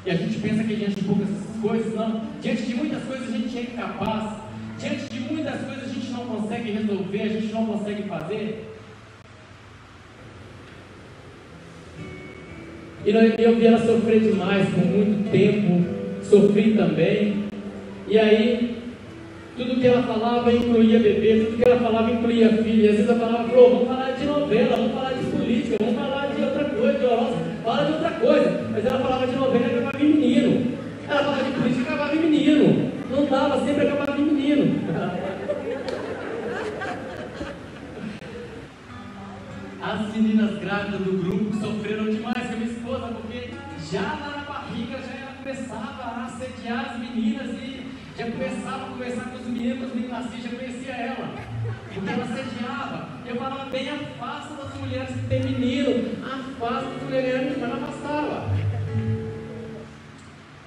[0.04, 1.28] E a gente pensa que diante de poucas
[1.62, 2.20] coisas, não.
[2.42, 4.42] Diante de muitas coisas a gente é incapaz.
[4.78, 8.73] Diante de muitas coisas a gente não consegue resolver, a gente não consegue fazer.
[13.06, 13.10] E
[13.42, 15.84] eu vi ela sofrer demais por muito tempo,
[16.22, 17.44] sofri também.
[18.08, 18.76] E aí,
[19.58, 22.84] tudo que ela falava incluía bebê, tudo que ela falava incluía filho.
[22.84, 26.32] E às vezes ela falava, vamos falar de novela, vamos falar de política, vamos falar
[26.34, 28.60] de outra coisa, de fala de outra coisa.
[28.72, 29.63] Mas ela falava de novela
[48.34, 51.34] começava a conversar com os meninos, os meninos nasciam, já conhecia ela.
[51.92, 53.08] Porque ela assediava.
[53.24, 58.50] Eu falava bem, afasta das mulheres que tem menino, afasta das mulheres, mas não afastava.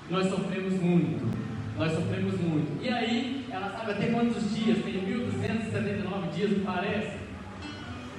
[0.10, 1.38] Nós sofremos muito.
[1.78, 2.84] Nós sofremos muito.
[2.84, 4.84] E aí, ela sabe até quantos dias?
[4.84, 7.18] Tem 1279 dias, parece.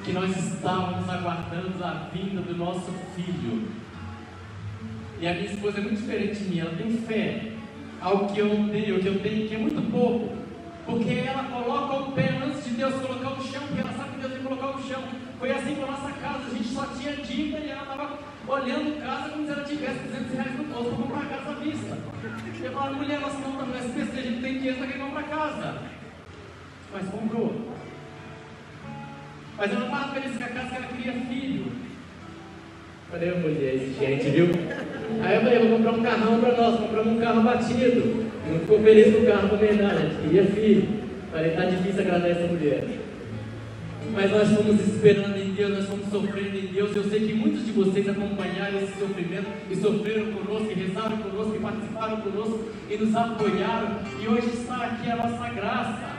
[0.05, 3.69] Que nós estávamos aguardando a vinda do nosso filho.
[5.21, 7.58] E a minha esposa é muito diferente de mim, ela tem fé.
[8.01, 10.37] Ao que eu tenho, que eu tenho, que é muito pouco.
[10.87, 14.21] Porque ela coloca o pé antes de Deus colocar o chão, porque ela sabe que
[14.21, 15.03] Deus vai colocar o chão.
[15.39, 19.03] Foi assim com a nossa casa, a gente só tinha dívida e ela estava olhando
[19.03, 21.99] casa como se ela tivesse 200 reais no bolso para comprar casa à vista.
[22.63, 25.83] Eu falava, mulher, nós não estamos no SPC, a gente tem dinheiro para comprar casa.
[26.93, 27.75] Mas comprou.
[29.59, 31.88] Mas ela estava feliz com a casa que ela queria filho.
[33.11, 34.49] Falei, mulher, exigente, viu?
[35.23, 38.27] Aí eu falei, vou comprar um carrão para nós, compramos um carro batido.
[38.47, 40.89] Não ficou feliz com o carro também, não, gente queria filho.
[41.33, 42.85] Falei, tá difícil agradar essa mulher.
[44.13, 46.95] Mas nós fomos esperando em Deus, nós fomos sofrendo em Deus.
[46.95, 51.57] Eu sei que muitos de vocês acompanharam esse sofrimento e sofreram conosco, e rezaram conosco,
[51.57, 54.01] e participaram conosco, e nos apoiaram.
[54.21, 56.18] E hoje está aqui a nossa graça.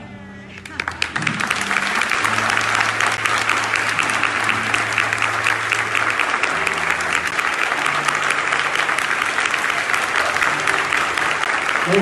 [11.90, 11.96] Né?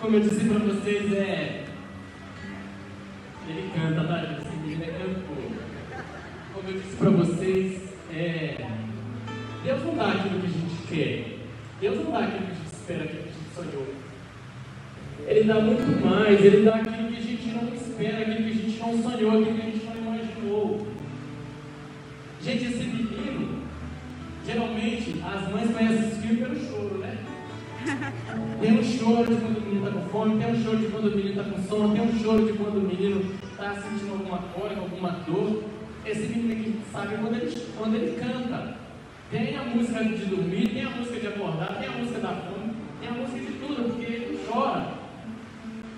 [0.00, 1.64] Como eu disse para vocês, é.
[3.48, 4.38] Ele canta, tá?
[4.62, 5.50] Menino é cantor.
[6.54, 7.82] Como eu disse para vocês,
[8.14, 8.66] é.
[9.64, 11.38] Deus não dá aquilo que a gente quer.
[11.80, 13.86] Deus não dá aquilo que a gente espera, aquilo que a gente sonhou.
[15.26, 16.78] Ele dá muito mais, ele dá
[28.60, 31.06] Tem um choro de quando o menino está com fome, tem um choro de quando
[31.06, 34.38] o menino está com sono, tem um choro de quando o menino está sentindo alguma
[34.38, 35.62] coisa, alguma dor.
[36.04, 38.76] Esse menino aqui sabe quando ele, quando ele canta.
[39.30, 42.72] Tem a música de dormir, tem a música de acordar, tem a música da fome,
[43.00, 44.94] tem a música de tudo, porque ele chora.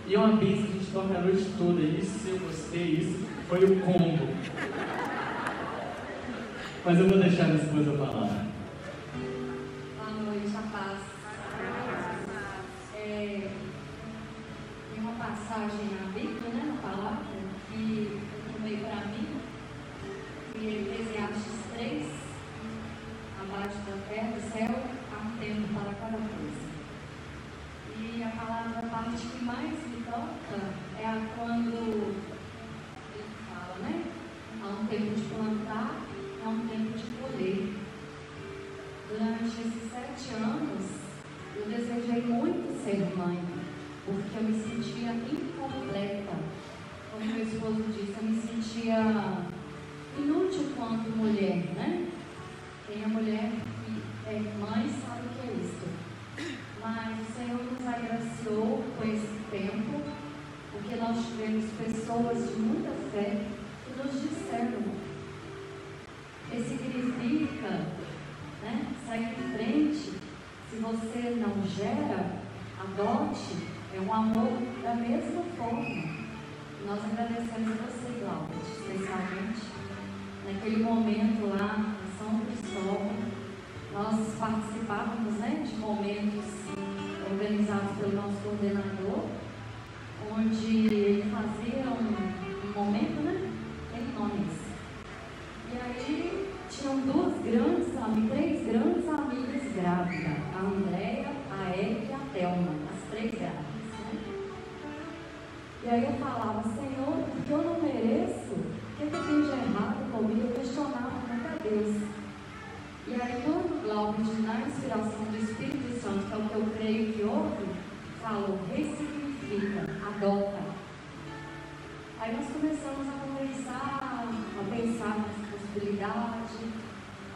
[0.06, 1.80] E é uma bênção que a gente toca a noite toda.
[1.82, 4.28] Isso eu gostei, isso foi o combo.
[6.84, 8.46] Mas eu vou deixar a esposa falar.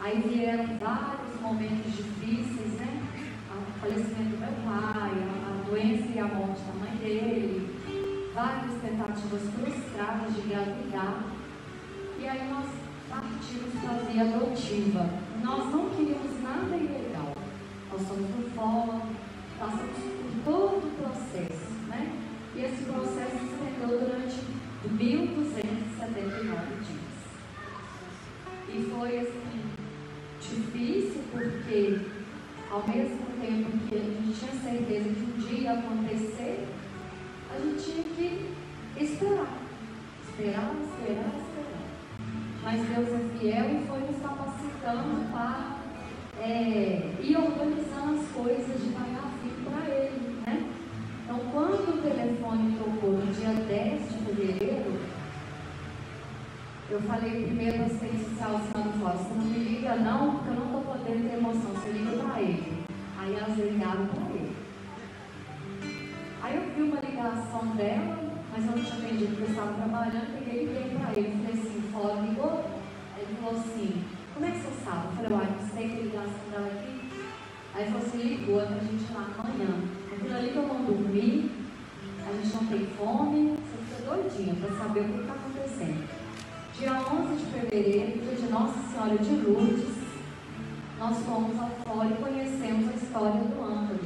[0.03, 3.01] Aí vieram vários momentos difíceis, né?
[3.55, 5.11] O falecimento do meu pai,
[5.47, 7.73] a, doença e a morte da mãe dele,
[8.35, 11.23] várias tentativas frustradas de engravidar.
[12.19, 12.65] E aí nós
[13.09, 15.09] partimos para a via adotiva.
[15.41, 17.33] Nós não queríamos nada ilegal.
[17.89, 18.99] Nós somos do fórum,
[19.57, 22.11] passamos por todo o processo, né?
[22.57, 24.35] E esse processo se estendeu durante
[24.85, 27.13] 1.279 dias.
[28.67, 29.72] E foi assim,
[30.55, 31.99] difícil porque
[32.69, 36.67] ao mesmo tempo que a gente tinha certeza que um dia ia acontecer,
[37.53, 38.49] a gente tinha que
[39.03, 39.59] esperar.
[40.29, 41.83] Esperar, esperar, esperar.
[42.63, 45.77] Mas Deus é fiel e foi nos capacitando para
[46.39, 50.35] é, ir organizando as coisas de pagar filho para Ele.
[50.45, 50.69] Né?
[51.23, 54.99] Então, quando o telefone tocou no dia 10 de fevereiro,
[56.93, 60.53] eu falei primeiro para assistente social semana fora, você não me liga não, porque eu
[60.53, 61.71] não estou podendo ter emoção.
[61.73, 62.83] Você ligado para ele.
[66.43, 68.19] Aí eu vi uma ligação dela,
[68.51, 71.43] mas eu não tinha atendido porque eu estava trabalhando, peguei e liguei para ele.
[71.43, 72.63] Falei assim, fala, ligou?
[73.17, 75.07] Ele falou assim, como é que você sabe?
[75.07, 76.93] Eu falei, uai, não sei que ligação dela aqui.
[77.73, 79.71] Aí ele falou assim, ligou, é pra gente ir lá amanhã.
[80.13, 81.51] Aquilo ali que eu não dormi,
[82.21, 86.22] a gente não tem fome, você fica doidinha para saber o que está acontecendo.
[86.79, 89.95] Dia 11 de fevereiro, de Nossa Senhora de Lourdes,
[90.97, 93.99] nós fomos ao fora e conhecemos a história do Antônio.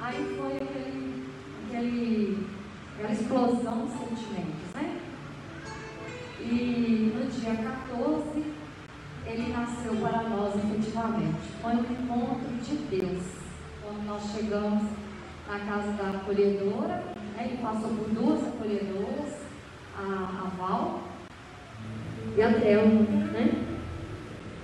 [0.00, 1.28] Aí foi aquele,
[1.66, 2.46] aquele,
[2.94, 5.00] aquela explosão de sentimentos, né?
[6.38, 8.54] E no dia 14,
[9.26, 11.50] ele nasceu para nós efetivamente.
[11.60, 13.24] Foi um encontro de Deus.
[13.82, 14.84] Quando nós chegamos
[15.48, 17.02] na casa da acolhedora,
[17.36, 19.34] né, ele passou por duas acolhedoras,
[19.96, 21.13] a, a Val
[22.36, 23.00] e a Thelma,
[23.32, 23.64] né?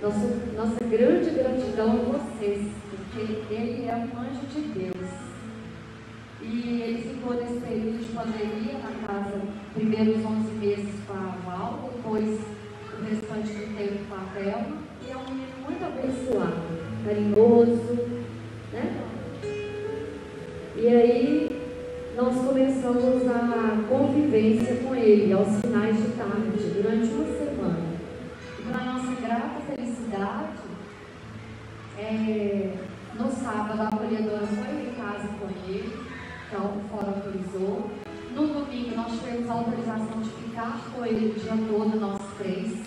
[0.01, 5.09] Nosso, nossa grande gratidão a vocês, porque ele é um anjo de Deus.
[6.41, 9.41] E ele ficou nesse período de pandemia na casa,
[9.75, 12.39] primeiro os 11 meses com a Val, depois
[12.99, 14.77] o restante do tempo com a Thelma.
[15.07, 16.61] E é um menino muito abençoado,
[17.05, 18.21] carinhoso,
[18.73, 19.11] né?
[20.75, 21.61] E aí
[22.17, 27.50] nós começamos a convivência com ele aos finais de tarde, durante uma semana.
[30.11, 30.57] E felicidade,
[31.97, 32.73] é,
[33.17, 36.05] no sábado a acolhedora foi em casa com ele,
[36.47, 37.89] então o autorizou.
[38.35, 42.83] No domingo nós tivemos a autorização de ficar com ele o dia todo, nós três.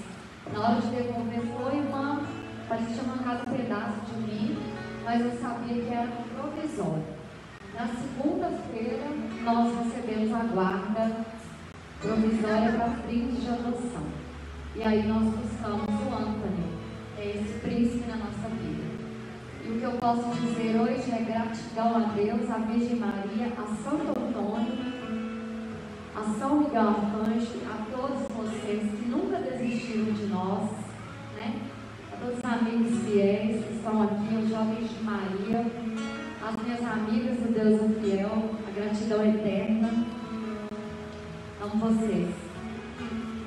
[0.53, 2.23] Na hora de devolver foi uma,
[2.69, 4.59] parecia casa um pedaço de mim,
[5.03, 7.05] mas eu sabia que era um provisório.
[7.75, 9.07] Na segunda-feira,
[9.43, 11.25] nós recebemos a guarda
[12.03, 14.05] provisória para fins de adoção.
[14.77, 16.74] E aí nós buscamos o Anthony, é
[17.29, 18.85] esse príncipe na nossa vida.
[19.65, 23.67] E o que eu posso dizer hoje é gratidão a Deus, a Virgem Maria, a
[23.83, 24.95] Santo Antônio,
[26.15, 30.71] a São Miguel Arcanjo, a todos vocês que nunca desistiram de nós,
[31.37, 31.55] né?
[32.13, 35.65] a todos os amigos fiéis que estão aqui, os jovens de Maria,
[36.47, 39.89] as minhas amigas do Deus é fiel, a gratidão eterna.
[41.63, 42.29] Amo vocês.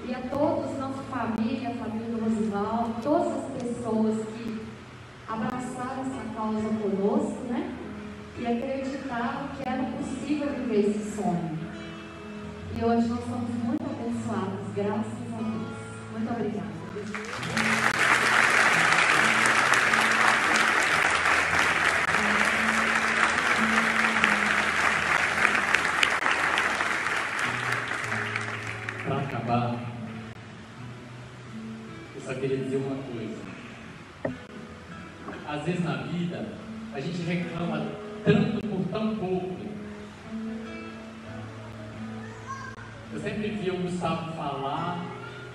[0.08, 3.57] E a todos, nossa família, a família do Rosival, todas as
[3.88, 4.68] pessoas que
[5.30, 7.74] abraçaram essa causa conosco, né?
[8.38, 11.58] E acreditaram que era possível viver esse sonho.
[12.76, 15.68] E hoje nós somos muito abençoados, graças a Deus.
[16.12, 17.97] Muito obrigada.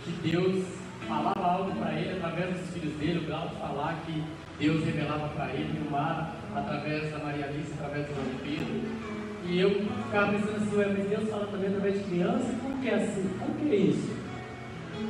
[0.04, 0.64] Que Deus
[1.06, 4.22] falava algo para ele através dos filhos dele, o Glauco falar que
[4.58, 9.12] Deus revelava para ele, o Mar através da Maria Alice, através do João Pedro.
[9.44, 9.70] E eu
[10.04, 13.28] ficava pensando assim, ué, mas Deus fala também através de criança, como que é assim?
[13.38, 14.16] Como que é isso?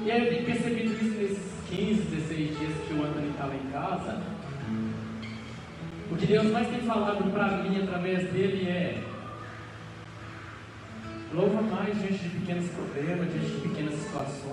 [0.04, 3.70] E aí eu tenho percebido isso nesses 15, 16 dias que o Anthony estava em
[3.70, 4.22] casa,
[6.10, 9.02] o que Deus mais tem falado para mim através dele é
[11.32, 14.51] louva mais diante de pequenos problemas, diante de pequenas situações.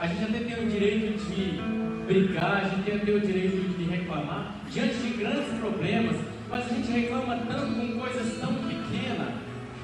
[0.00, 1.60] A gente até tem o direito de
[2.06, 6.16] brigar, a gente até tem o direito de reclamar diante de grandes problemas,
[6.48, 9.34] mas a gente reclama tanto com coisas tão pequenas.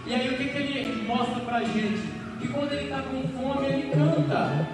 [0.07, 2.01] E aí o que, que ele mostra para a gente?
[2.41, 4.67] Que quando ele está com fome, ele canta.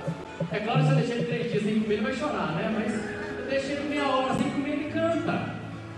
[0.53, 2.73] É claro se eu deixar ele três dias sem comer, ele vai chorar, né?
[2.79, 5.57] Mas eu deixei ele meia hora sem comer, ele canta.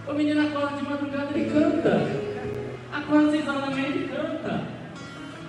[0.09, 2.01] O menino acorda de madrugada, ele canta.
[2.91, 4.65] Acorda seis horas da manhã, ele canta.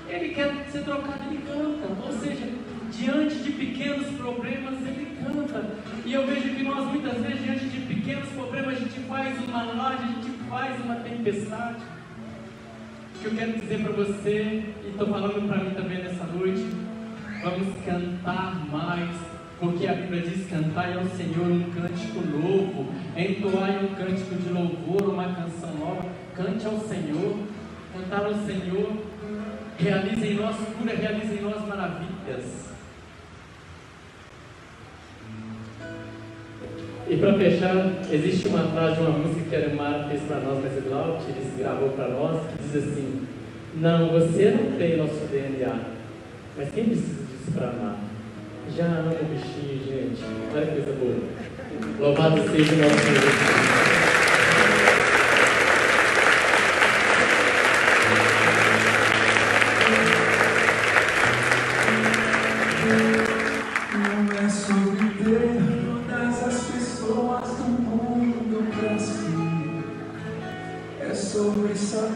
[0.10, 2.06] Ele quer ser trocado, ele canta.
[2.06, 2.46] Ou seja,
[2.92, 5.64] diante de pequenos problemas, ele canta.
[6.06, 9.64] E eu vejo que nós, muitas vezes, diante de pequenos problemas, a gente faz uma
[9.64, 11.84] laje, a gente faz uma tempestade.
[13.16, 16.66] O que eu quero dizer para você, e estou falando para mim também nessa noite,
[17.46, 19.16] Vamos cantar mais,
[19.60, 25.14] porque a Bíblia diz: cantai ao Senhor um cântico novo, entoai um cântico de louvor,
[25.14, 26.10] uma canção nova.
[26.36, 27.38] Cante ao Senhor,
[27.94, 28.98] cantar ao Senhor,
[29.78, 32.75] realize em nós cura, realize em nós maravilhas.
[37.08, 40.60] E para fechar, existe uma frase de uma música que a Mara fez para nós,
[40.64, 43.28] mas o Glauco, ele gravou para nós, que diz assim:
[43.76, 45.76] Não, você não tem nosso DNA,
[46.58, 48.00] mas quem precisa para amar.
[48.76, 50.24] Já ama o bichinho, gente.
[50.54, 51.16] Olha que coisa boa.
[52.00, 54.25] Louvado seja o nosso Senhor.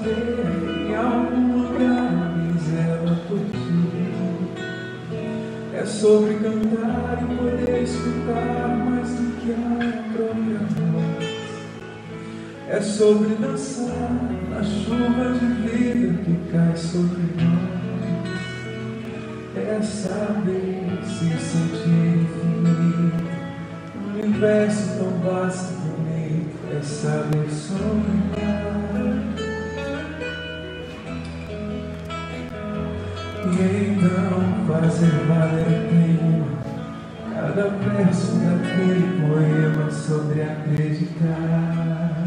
[0.06, 2.20] Em algum lugar.
[5.80, 11.30] É sobre cantar e poder escutar mais do que a própria voz.
[12.68, 14.12] É sobre dançar
[14.50, 17.80] na chuva de vida que cai sobre nós.
[19.56, 23.24] É saber se sentir infinito.
[23.96, 26.58] Um universo tão vasto e bonito.
[26.78, 28.69] É saber sonhar.
[33.60, 36.46] E então fazer valer a pena
[37.34, 42.26] cada verso daquele poema sobre acreditar.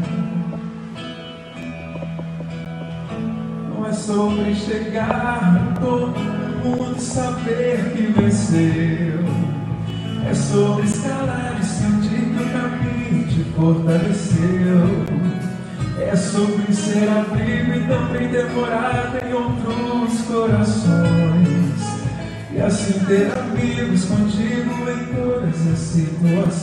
[3.67, 9.25] Não é sobre chegar no mundo e saber que venceu.
[10.29, 15.22] É sobre escalar e sentir que o caminho te fortaleceu.
[16.13, 21.73] É sobre ser abrigo e também demorado em outros corações.
[22.51, 26.53] E assim ter amigos contigo em todas as situações.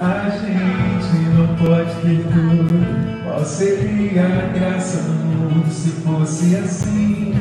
[0.00, 3.22] A gente não pode ter tudo.
[3.22, 7.34] Qual seria a graça do mundo se fosse assim?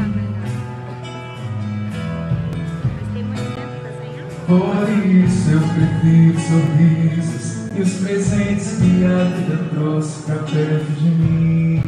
[4.45, 7.49] Por isso eu prefiro sorrisos
[7.80, 11.82] e os presentes que a vida trouxe pra perto de mim.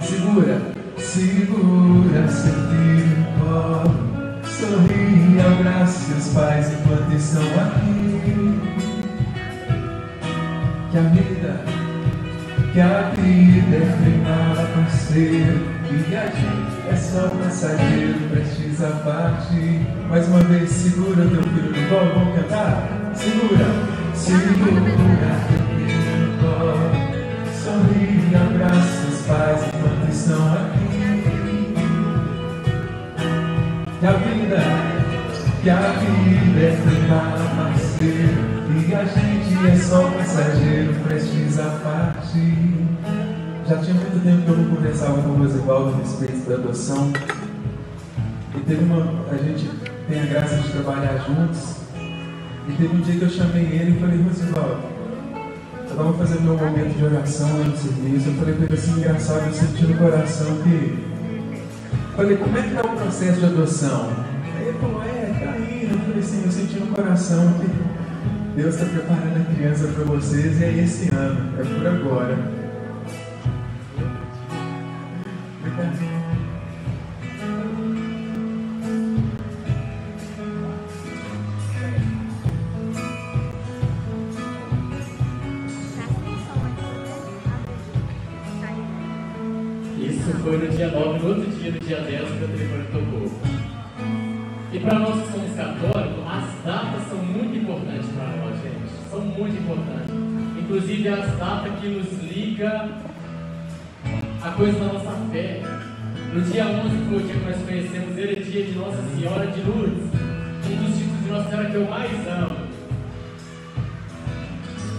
[0.00, 0.62] Segura,
[0.98, 3.94] segura seu no colo.
[4.44, 8.58] Sorri, abrace seus pais enquanto estão aqui.
[10.90, 11.60] Que a vida,
[12.72, 15.76] que a vida é treinar parceiro.
[15.88, 19.86] E a gente é só passageiro, prestes a partir.
[20.08, 21.45] Mais uma vez, segura teu
[21.88, 23.12] colo, vamos cantar?
[23.14, 23.66] Segura,
[24.14, 24.96] segura no
[26.40, 26.74] colo.
[27.62, 30.86] Sorri, abraça seus pais enquanto estão aqui.
[34.00, 34.58] Que a vida,
[35.62, 38.56] que a vida é treinar parceiro.
[38.68, 42.76] E a gente é só passageiro, prestes a partir.
[43.66, 47.12] Já tinha muito tempo que eu não conversava com o Rosivaldo a respeito da adoção.
[48.54, 49.24] E teve uma.
[49.30, 49.68] A gente
[50.08, 51.75] tem a graça de trabalhar juntos.
[52.68, 54.78] E teve um dia que eu chamei ele e falei, Rosivaldo,
[55.76, 58.28] eu estava fazendo meu momento de oração no serviço.
[58.28, 61.16] Eu falei para ele assim, engraçado, eu senti no coração que.
[62.16, 64.10] Falei, como é que está o processo de adoção?
[64.56, 65.94] Aí ele falou, é, tá indo.
[65.94, 70.60] Eu falei assim, eu senti no coração que Deus está preparando a criança para vocês
[70.60, 72.55] e é esse ano, é por agora.
[91.06, 93.40] 19, no outro dia, no dia 10, o meu telefone tocou.
[94.72, 99.10] E para nós nosso somos católicos, as datas são muito importantes para nós, gente.
[99.10, 100.10] São muito importantes.
[100.58, 102.90] Inclusive, as datas que nos ligam
[104.42, 105.62] a coisa da nossa fé.
[106.32, 109.46] No dia 11 foi o dia que nós conhecemos ele, é dia de Nossa Senhora
[109.46, 112.56] de Lourdes, um dos títulos de Nossa Senhora que eu mais amo.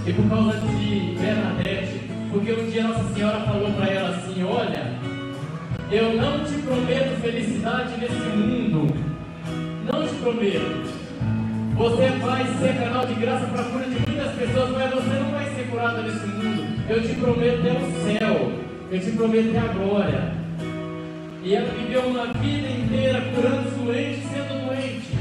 [0.06, 2.00] E por causa de Bernadette,
[2.32, 4.97] porque um dia Nossa Senhora falou para ela assim: Olha,
[5.90, 8.94] eu não te prometo felicidade nesse mundo.
[9.86, 11.08] Não te prometo.
[11.76, 15.32] Você vai ser canal de graça para a cura de muitas pessoas, mas você não
[15.32, 16.84] vai ser curada nesse mundo.
[16.90, 18.52] Eu te prometo é o céu.
[18.92, 20.34] Eu te prometo é a glória.
[21.44, 25.18] E ela viveu uma vida inteira curando os doentes, sendo doente.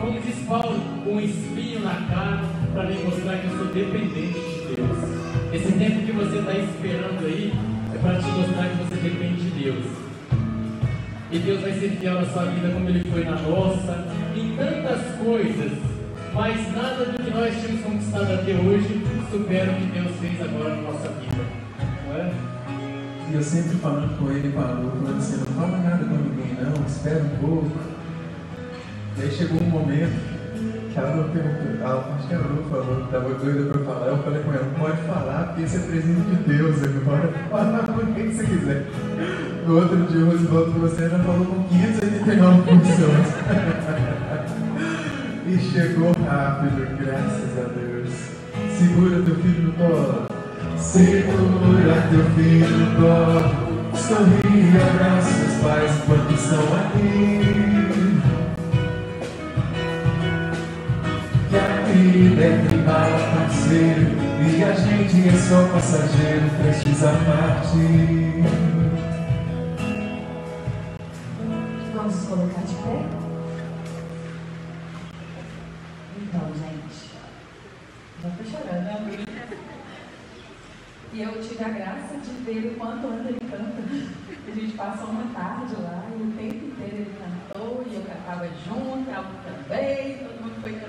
[0.00, 2.42] Como diz Paulo, um espinho na cara,
[2.72, 5.52] para me mostrar que eu sou dependente de Deus.
[5.52, 7.52] Esse tempo que você está esperando aí
[8.02, 9.84] para te mostrar que você depende de Deus.
[11.30, 14.04] E Deus vai ser fiel na sua vida como Ele foi na nossa,
[14.36, 15.72] em tantas coisas.
[16.34, 20.76] Mas nada do que nós tínhamos conquistado até hoje supera o que Deus fez agora
[20.76, 21.44] na nossa vida.
[22.08, 22.32] Não é?
[23.30, 26.84] E eu sempre falando com ele, Lu, falando assim, não fala nada com ninguém não,
[26.86, 27.70] espera um pouco.
[29.16, 30.31] E aí chegou um momento
[30.92, 34.06] que a Lu perguntou, a, acho que a Lu falou que estava doida para falar,
[34.08, 38.14] eu falei com ela, pode falar, porque esse é presente de Deus, agora fala com
[38.14, 38.86] quem você quiser.
[39.66, 43.26] No outro dia o Rosivaldo você já falou com 589 pessoas.
[45.46, 48.10] e chegou rápido, graças a Deus.
[48.78, 50.26] Segura teu filho no colo.
[50.76, 53.72] Segura teu filho no colo.
[53.94, 58.11] Sorri e abraça os pais enquanto estão aqui.
[62.02, 68.42] Vida é tribal, desespero e a gente é só passageiro prestes a partir.
[71.94, 73.06] Vamos colocar de pé?
[76.22, 77.10] Então, gente,
[78.22, 79.48] já tô chorando, né?
[81.12, 83.82] E eu tive a graça de ver o quanto anda ele canta.
[84.48, 88.48] A gente passou uma tarde lá e o tempo inteiro ele cantou e eu cantava
[88.66, 90.81] junto, ela também, todo mundo foi.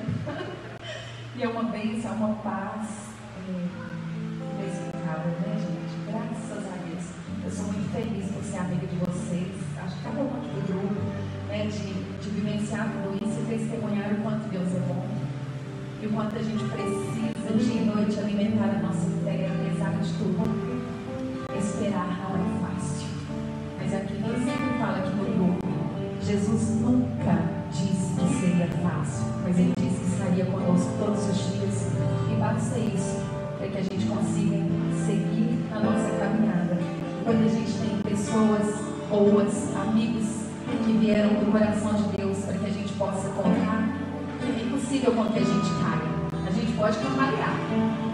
[1.36, 3.10] E é uma bênção, é uma paz
[3.50, 6.06] é, inexplicável, né, gente?
[6.06, 7.04] Graças a Deus.
[7.44, 9.52] Eu sou muito feliz por ser amiga de vocês.
[9.84, 11.02] Acho que cada um do grupo,
[11.48, 15.08] né, de, de vivenciar tudo isso e testemunhar o quanto Deus é bom.
[16.04, 20.14] E o quanto a gente precisa dia e noite alimentar a nossa fé, apesar de
[20.14, 20.44] tudo.
[21.58, 23.08] Esperar não é fácil.
[23.80, 25.68] Mas aqui eu sempre falo aqui no grupo,
[26.22, 28.43] Jesus nunca disse que
[28.84, 31.88] fácil, mas ele disse que estaria conosco todos os dias.
[32.30, 33.24] E basta isso
[33.58, 34.58] para que a gente consiga
[35.06, 36.78] seguir a nossa caminhada.
[37.24, 38.76] Quando a gente tem pessoas
[39.10, 40.44] boas, amigos
[40.86, 43.96] que vieram do coração de Deus para que a gente possa contar,
[44.44, 46.14] é impossível com que a gente caia.
[46.46, 47.56] A gente pode cambalear,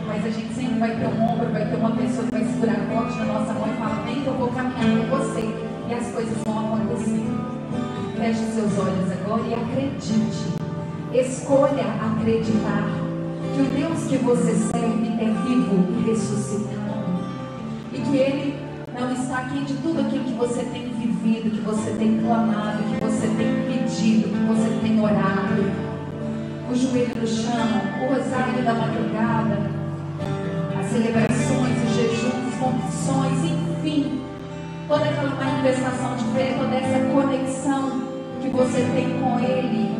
[0.05, 2.79] mas a gente sempre vai ter um ombro, vai ter uma pessoa que vai segurar
[2.93, 5.69] forte na nossa mão e falar, vem eu vou caminhar com você.
[5.89, 7.25] E as coisas vão acontecer.
[8.15, 10.58] Feche seus olhos agora e acredite.
[11.11, 12.87] Escolha acreditar
[13.55, 16.79] que o Deus que você serve é vivo e ressuscitado.
[17.91, 18.55] E que Ele
[18.93, 23.03] não está aqui de tudo aquilo que você tem vivido, que você tem clamado, que
[23.03, 25.89] você tem pedido, que você tem orado.
[26.69, 29.71] O joelho no chão, o rosário da madrugada,
[30.79, 34.21] as celebrações, os jejuns, confissões, enfim,
[34.87, 38.08] toda aquela manifestação de fé, toda essa conexão
[38.39, 39.91] que você tem com Ele,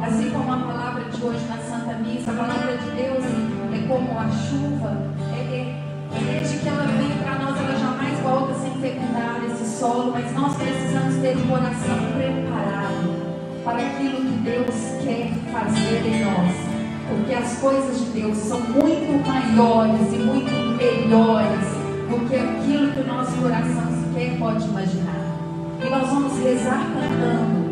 [0.00, 3.24] assim como a palavra de hoje na Santa Missa, a palavra de Deus
[3.74, 5.74] é como a chuva, é,
[6.14, 10.32] é, desde que ela vem para nós, ela jamais volta sem fecundar esse solo, mas
[10.32, 13.28] nós precisamos ter o coração preparado
[13.64, 14.74] para aquilo que Deus
[15.04, 16.68] quer fazer em nós.
[17.08, 21.66] Porque as coisas de Deus são muito maiores e muito melhores
[22.08, 25.38] do que aquilo que o nosso coração sequer pode imaginar.
[25.84, 27.67] E nós vamos rezar cantando.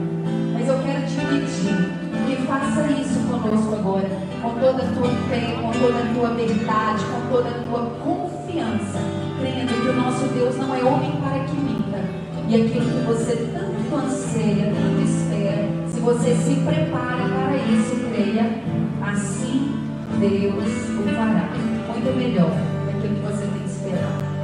[0.66, 4.08] Mas eu quero te pedir que faça isso conosco agora,
[4.42, 8.98] com toda a tua fé, com toda a tua verdade, com toda a tua confiança,
[9.38, 12.02] crendo que o nosso Deus não é homem para que minta.
[12.48, 18.60] E aquilo que você tanto anseia, tanto espera, se você se prepara para isso, creia,
[19.02, 19.72] assim
[20.18, 21.48] Deus o fará.
[21.92, 22.50] Muito melhor
[22.86, 24.35] daquilo que você tem esperado.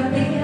[0.00, 0.39] Sempre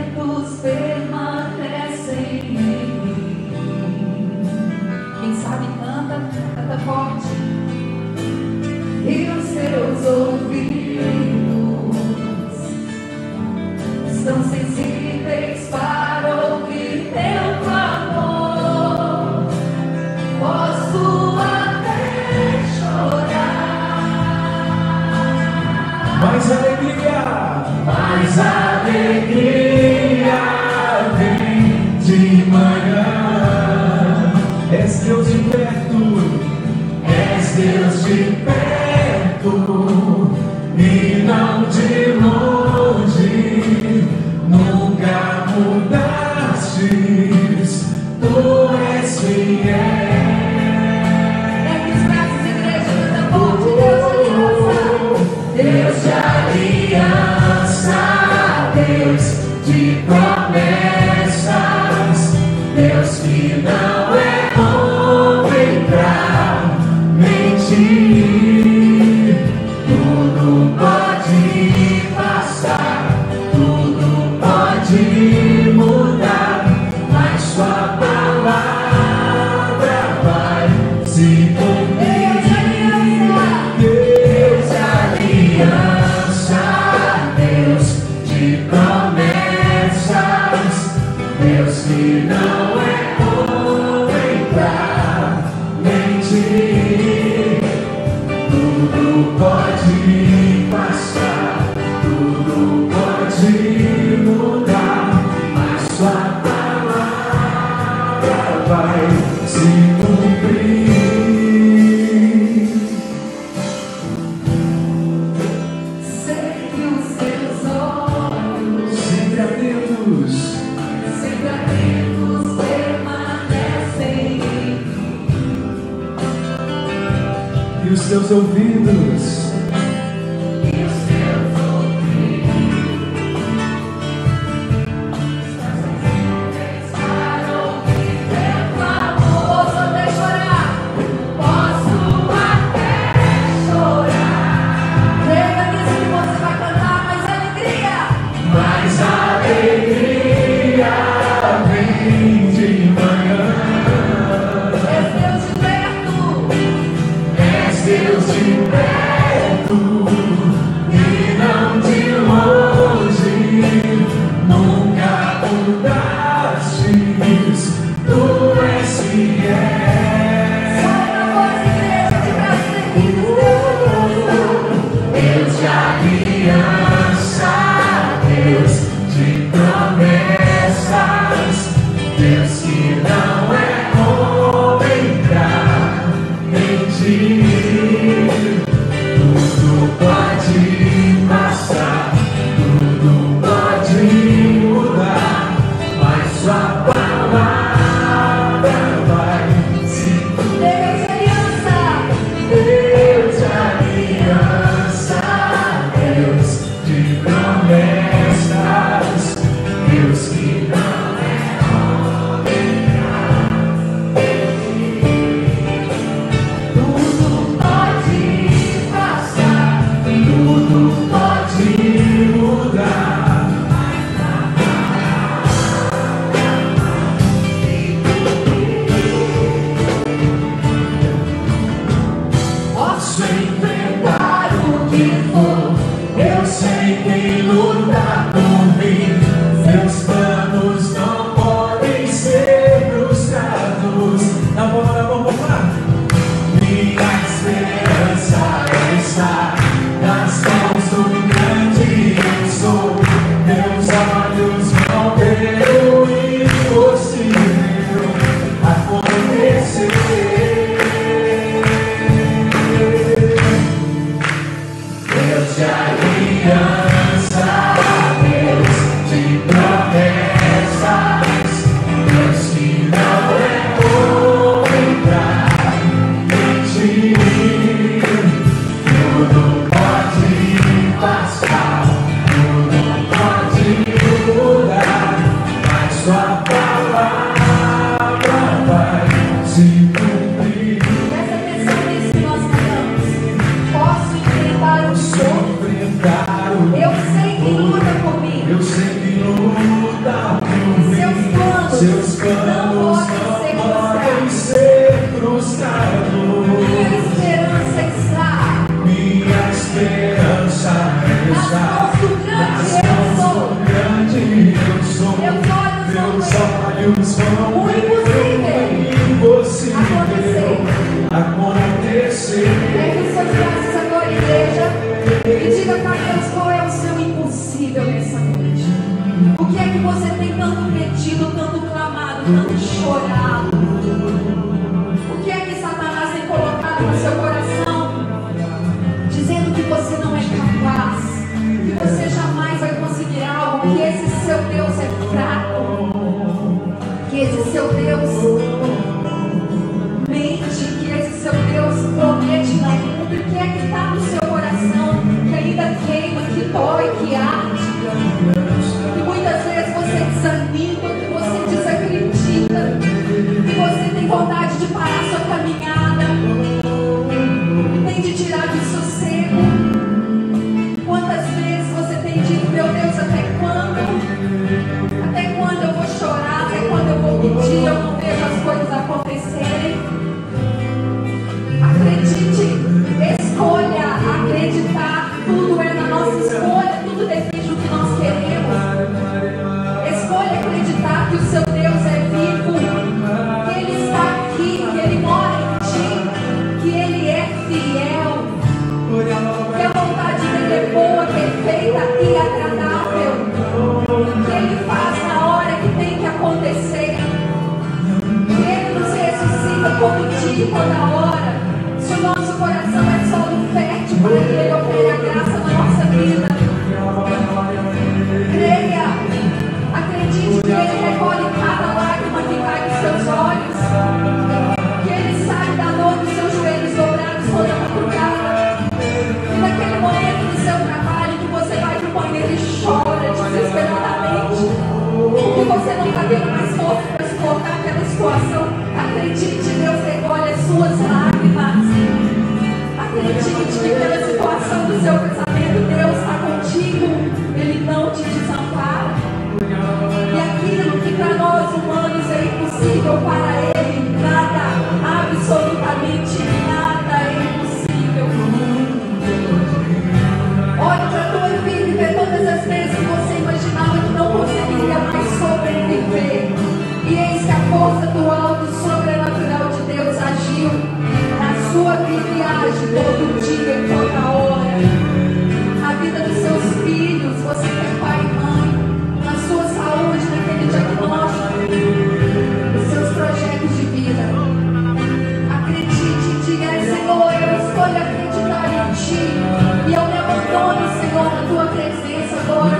[421.17, 421.56] Ele recolhe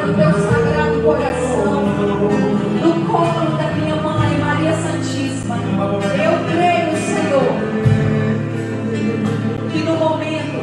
[0.07, 1.83] no teu sagrado coração,
[2.81, 5.57] no colo da minha mãe, Maria Santíssima.
[5.57, 7.53] Eu creio, Senhor,
[9.73, 10.63] que no momento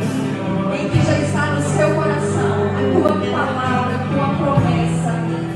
[0.74, 5.12] em que já está no seu coração a tua palavra, a tua promessa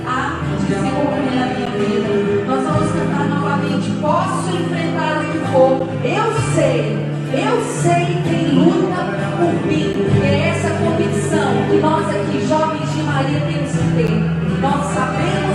[0.06, 3.90] a desenvolver na minha vida, nós vamos cantar novamente.
[4.02, 7.08] Posso enfrentar o que for, eu sei.
[7.32, 8.88] Eu sei quem luta
[9.38, 9.94] por mim.
[10.24, 12.17] É essa convicção que nós
[13.18, 14.62] Maria temos que ter.
[14.62, 15.47] Nós sabemos.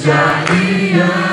[0.00, 1.29] Isaías.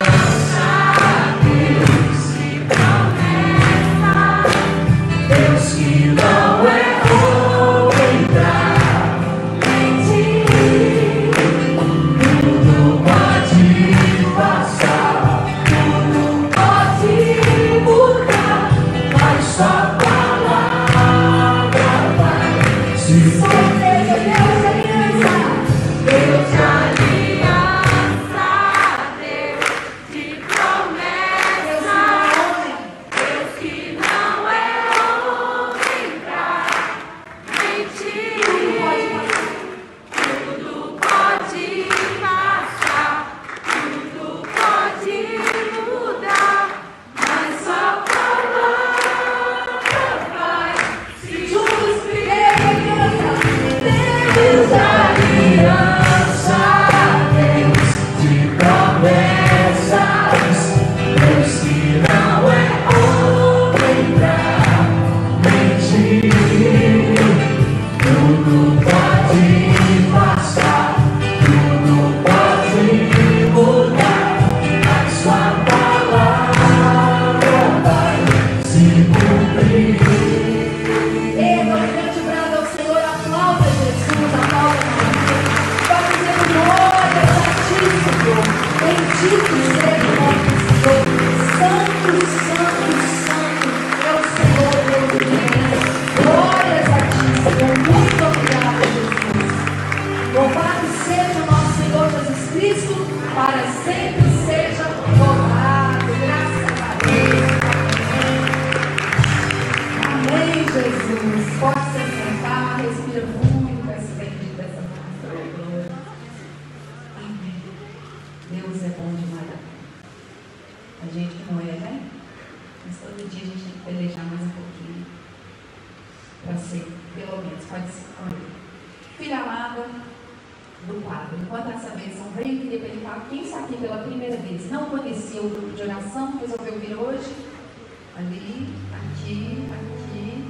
[138.17, 140.43] ali, aqui, aqui.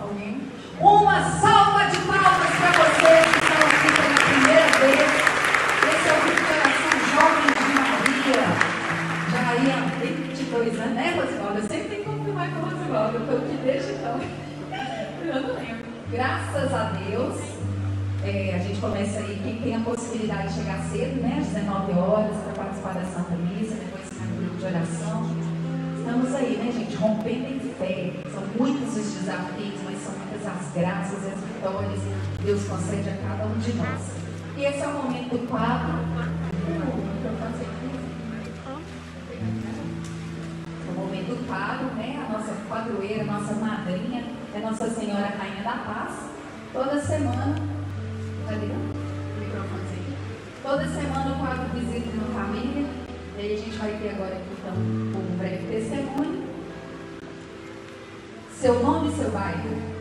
[0.00, 0.40] Alguém?
[0.80, 5.10] Uma salva de palmas para vocês que estão aqui pela primeira vez.
[5.92, 8.44] Esse é o Recuperação Jovem de Maria.
[9.30, 11.58] Já Maria, 22 anos, né, Rosivaldo?
[11.58, 13.56] Eu sempre tenho que confirmar com o Rosivaldo, eu estou aqui
[13.92, 14.20] então.
[15.22, 15.92] Eu não lembro.
[16.10, 17.40] Graças a Deus,
[18.24, 21.92] é, a gente começa aí, quem tem a possibilidade de chegar cedo, né, às 19
[21.92, 25.41] horas, para participar da Santa Missa, depois sai o grupo de oração
[26.12, 26.94] estamos aí, né, gente?
[26.96, 28.12] Rompendo em fé.
[28.30, 32.00] São muitos os desafios, mas são muitas as graças e as vitórias
[32.36, 34.12] que Deus concede a cada um de nós.
[34.56, 35.92] E esse é o momento do quadro.
[40.78, 42.26] É o momento do quadro, né?
[42.28, 46.30] A nossa quadroeira, a nossa madrinha, é Nossa Senhora Rainha da Paz.
[46.74, 47.54] Toda semana.
[48.46, 48.68] Cadê?
[50.62, 53.01] Toda semana o quadro visita uma família
[53.42, 56.44] a gente vai ter agora aqui, então, um breve testemunho.
[58.52, 59.91] Seu nome e seu bairro.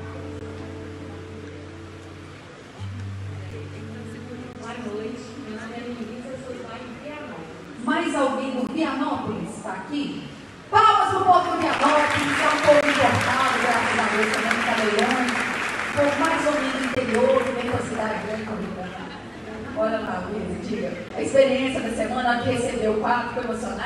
[23.33, 23.80] quello sono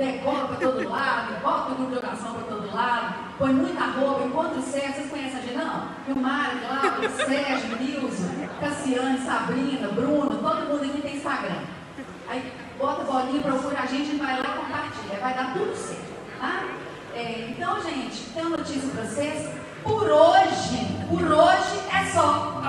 [0.00, 0.20] né?
[0.24, 4.24] cola para todo lado, bota o grupo de oração para todo lado, põe muita roupa,
[4.24, 5.88] encontra o Sérgio, vocês conhecem a gente não?
[6.08, 11.60] E o Mário, Cláudio, Sérgio, Nilson, Cassiane, Sabrina, Bruno, todo mundo aqui tem Instagram.
[12.28, 16.64] Aí bota bolinha, procura a gente, vai lá e compartilha, vai dar tudo certo, tá?
[17.14, 19.50] É, então, gente, tem uma notícia para vocês.
[19.82, 22.62] Por hoje, por hoje é só.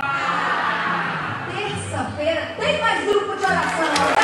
[1.54, 4.21] Terça-feira tem mais grupo de oração.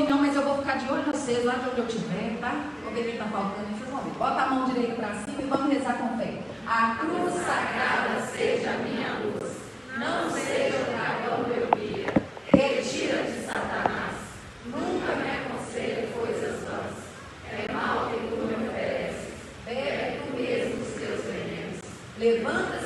[0.00, 2.38] ouvir não, mas eu vou ficar de olho em vocês lá de onde eu estiver,
[2.40, 2.64] tá?
[2.82, 4.10] Vou ver quem está faltando, vocês vão ver.
[4.10, 6.38] Bota a mão direita para cima e vamos rezar com fé.
[6.66, 9.56] A cruz sagrada seja minha luz,
[9.98, 12.14] não seja o dragão meu guia.
[12.52, 14.16] Retira de Satanás,
[14.66, 16.96] nunca me aconselhe coisas vãs.
[17.50, 19.34] É mal que tu me ofereces,
[19.66, 21.80] bebe tu mesmo os teus venenos.
[22.18, 22.79] Levanta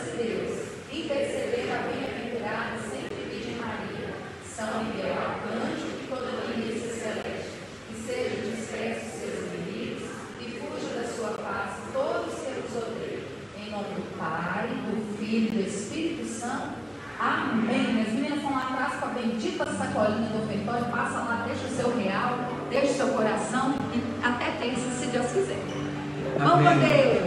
[26.54, 27.20] Amém.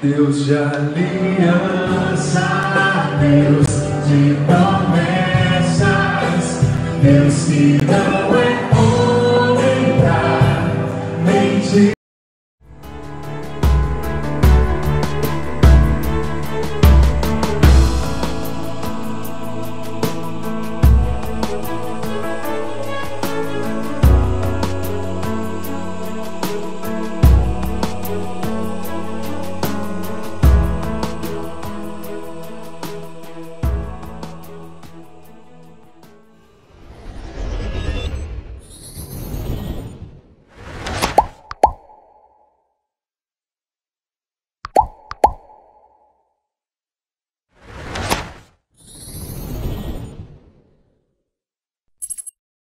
[0.00, 0.86] Deus de aliança,
[3.20, 3.66] Deus
[4.06, 5.80] de promessas,
[7.02, 8.53] Deus que não é.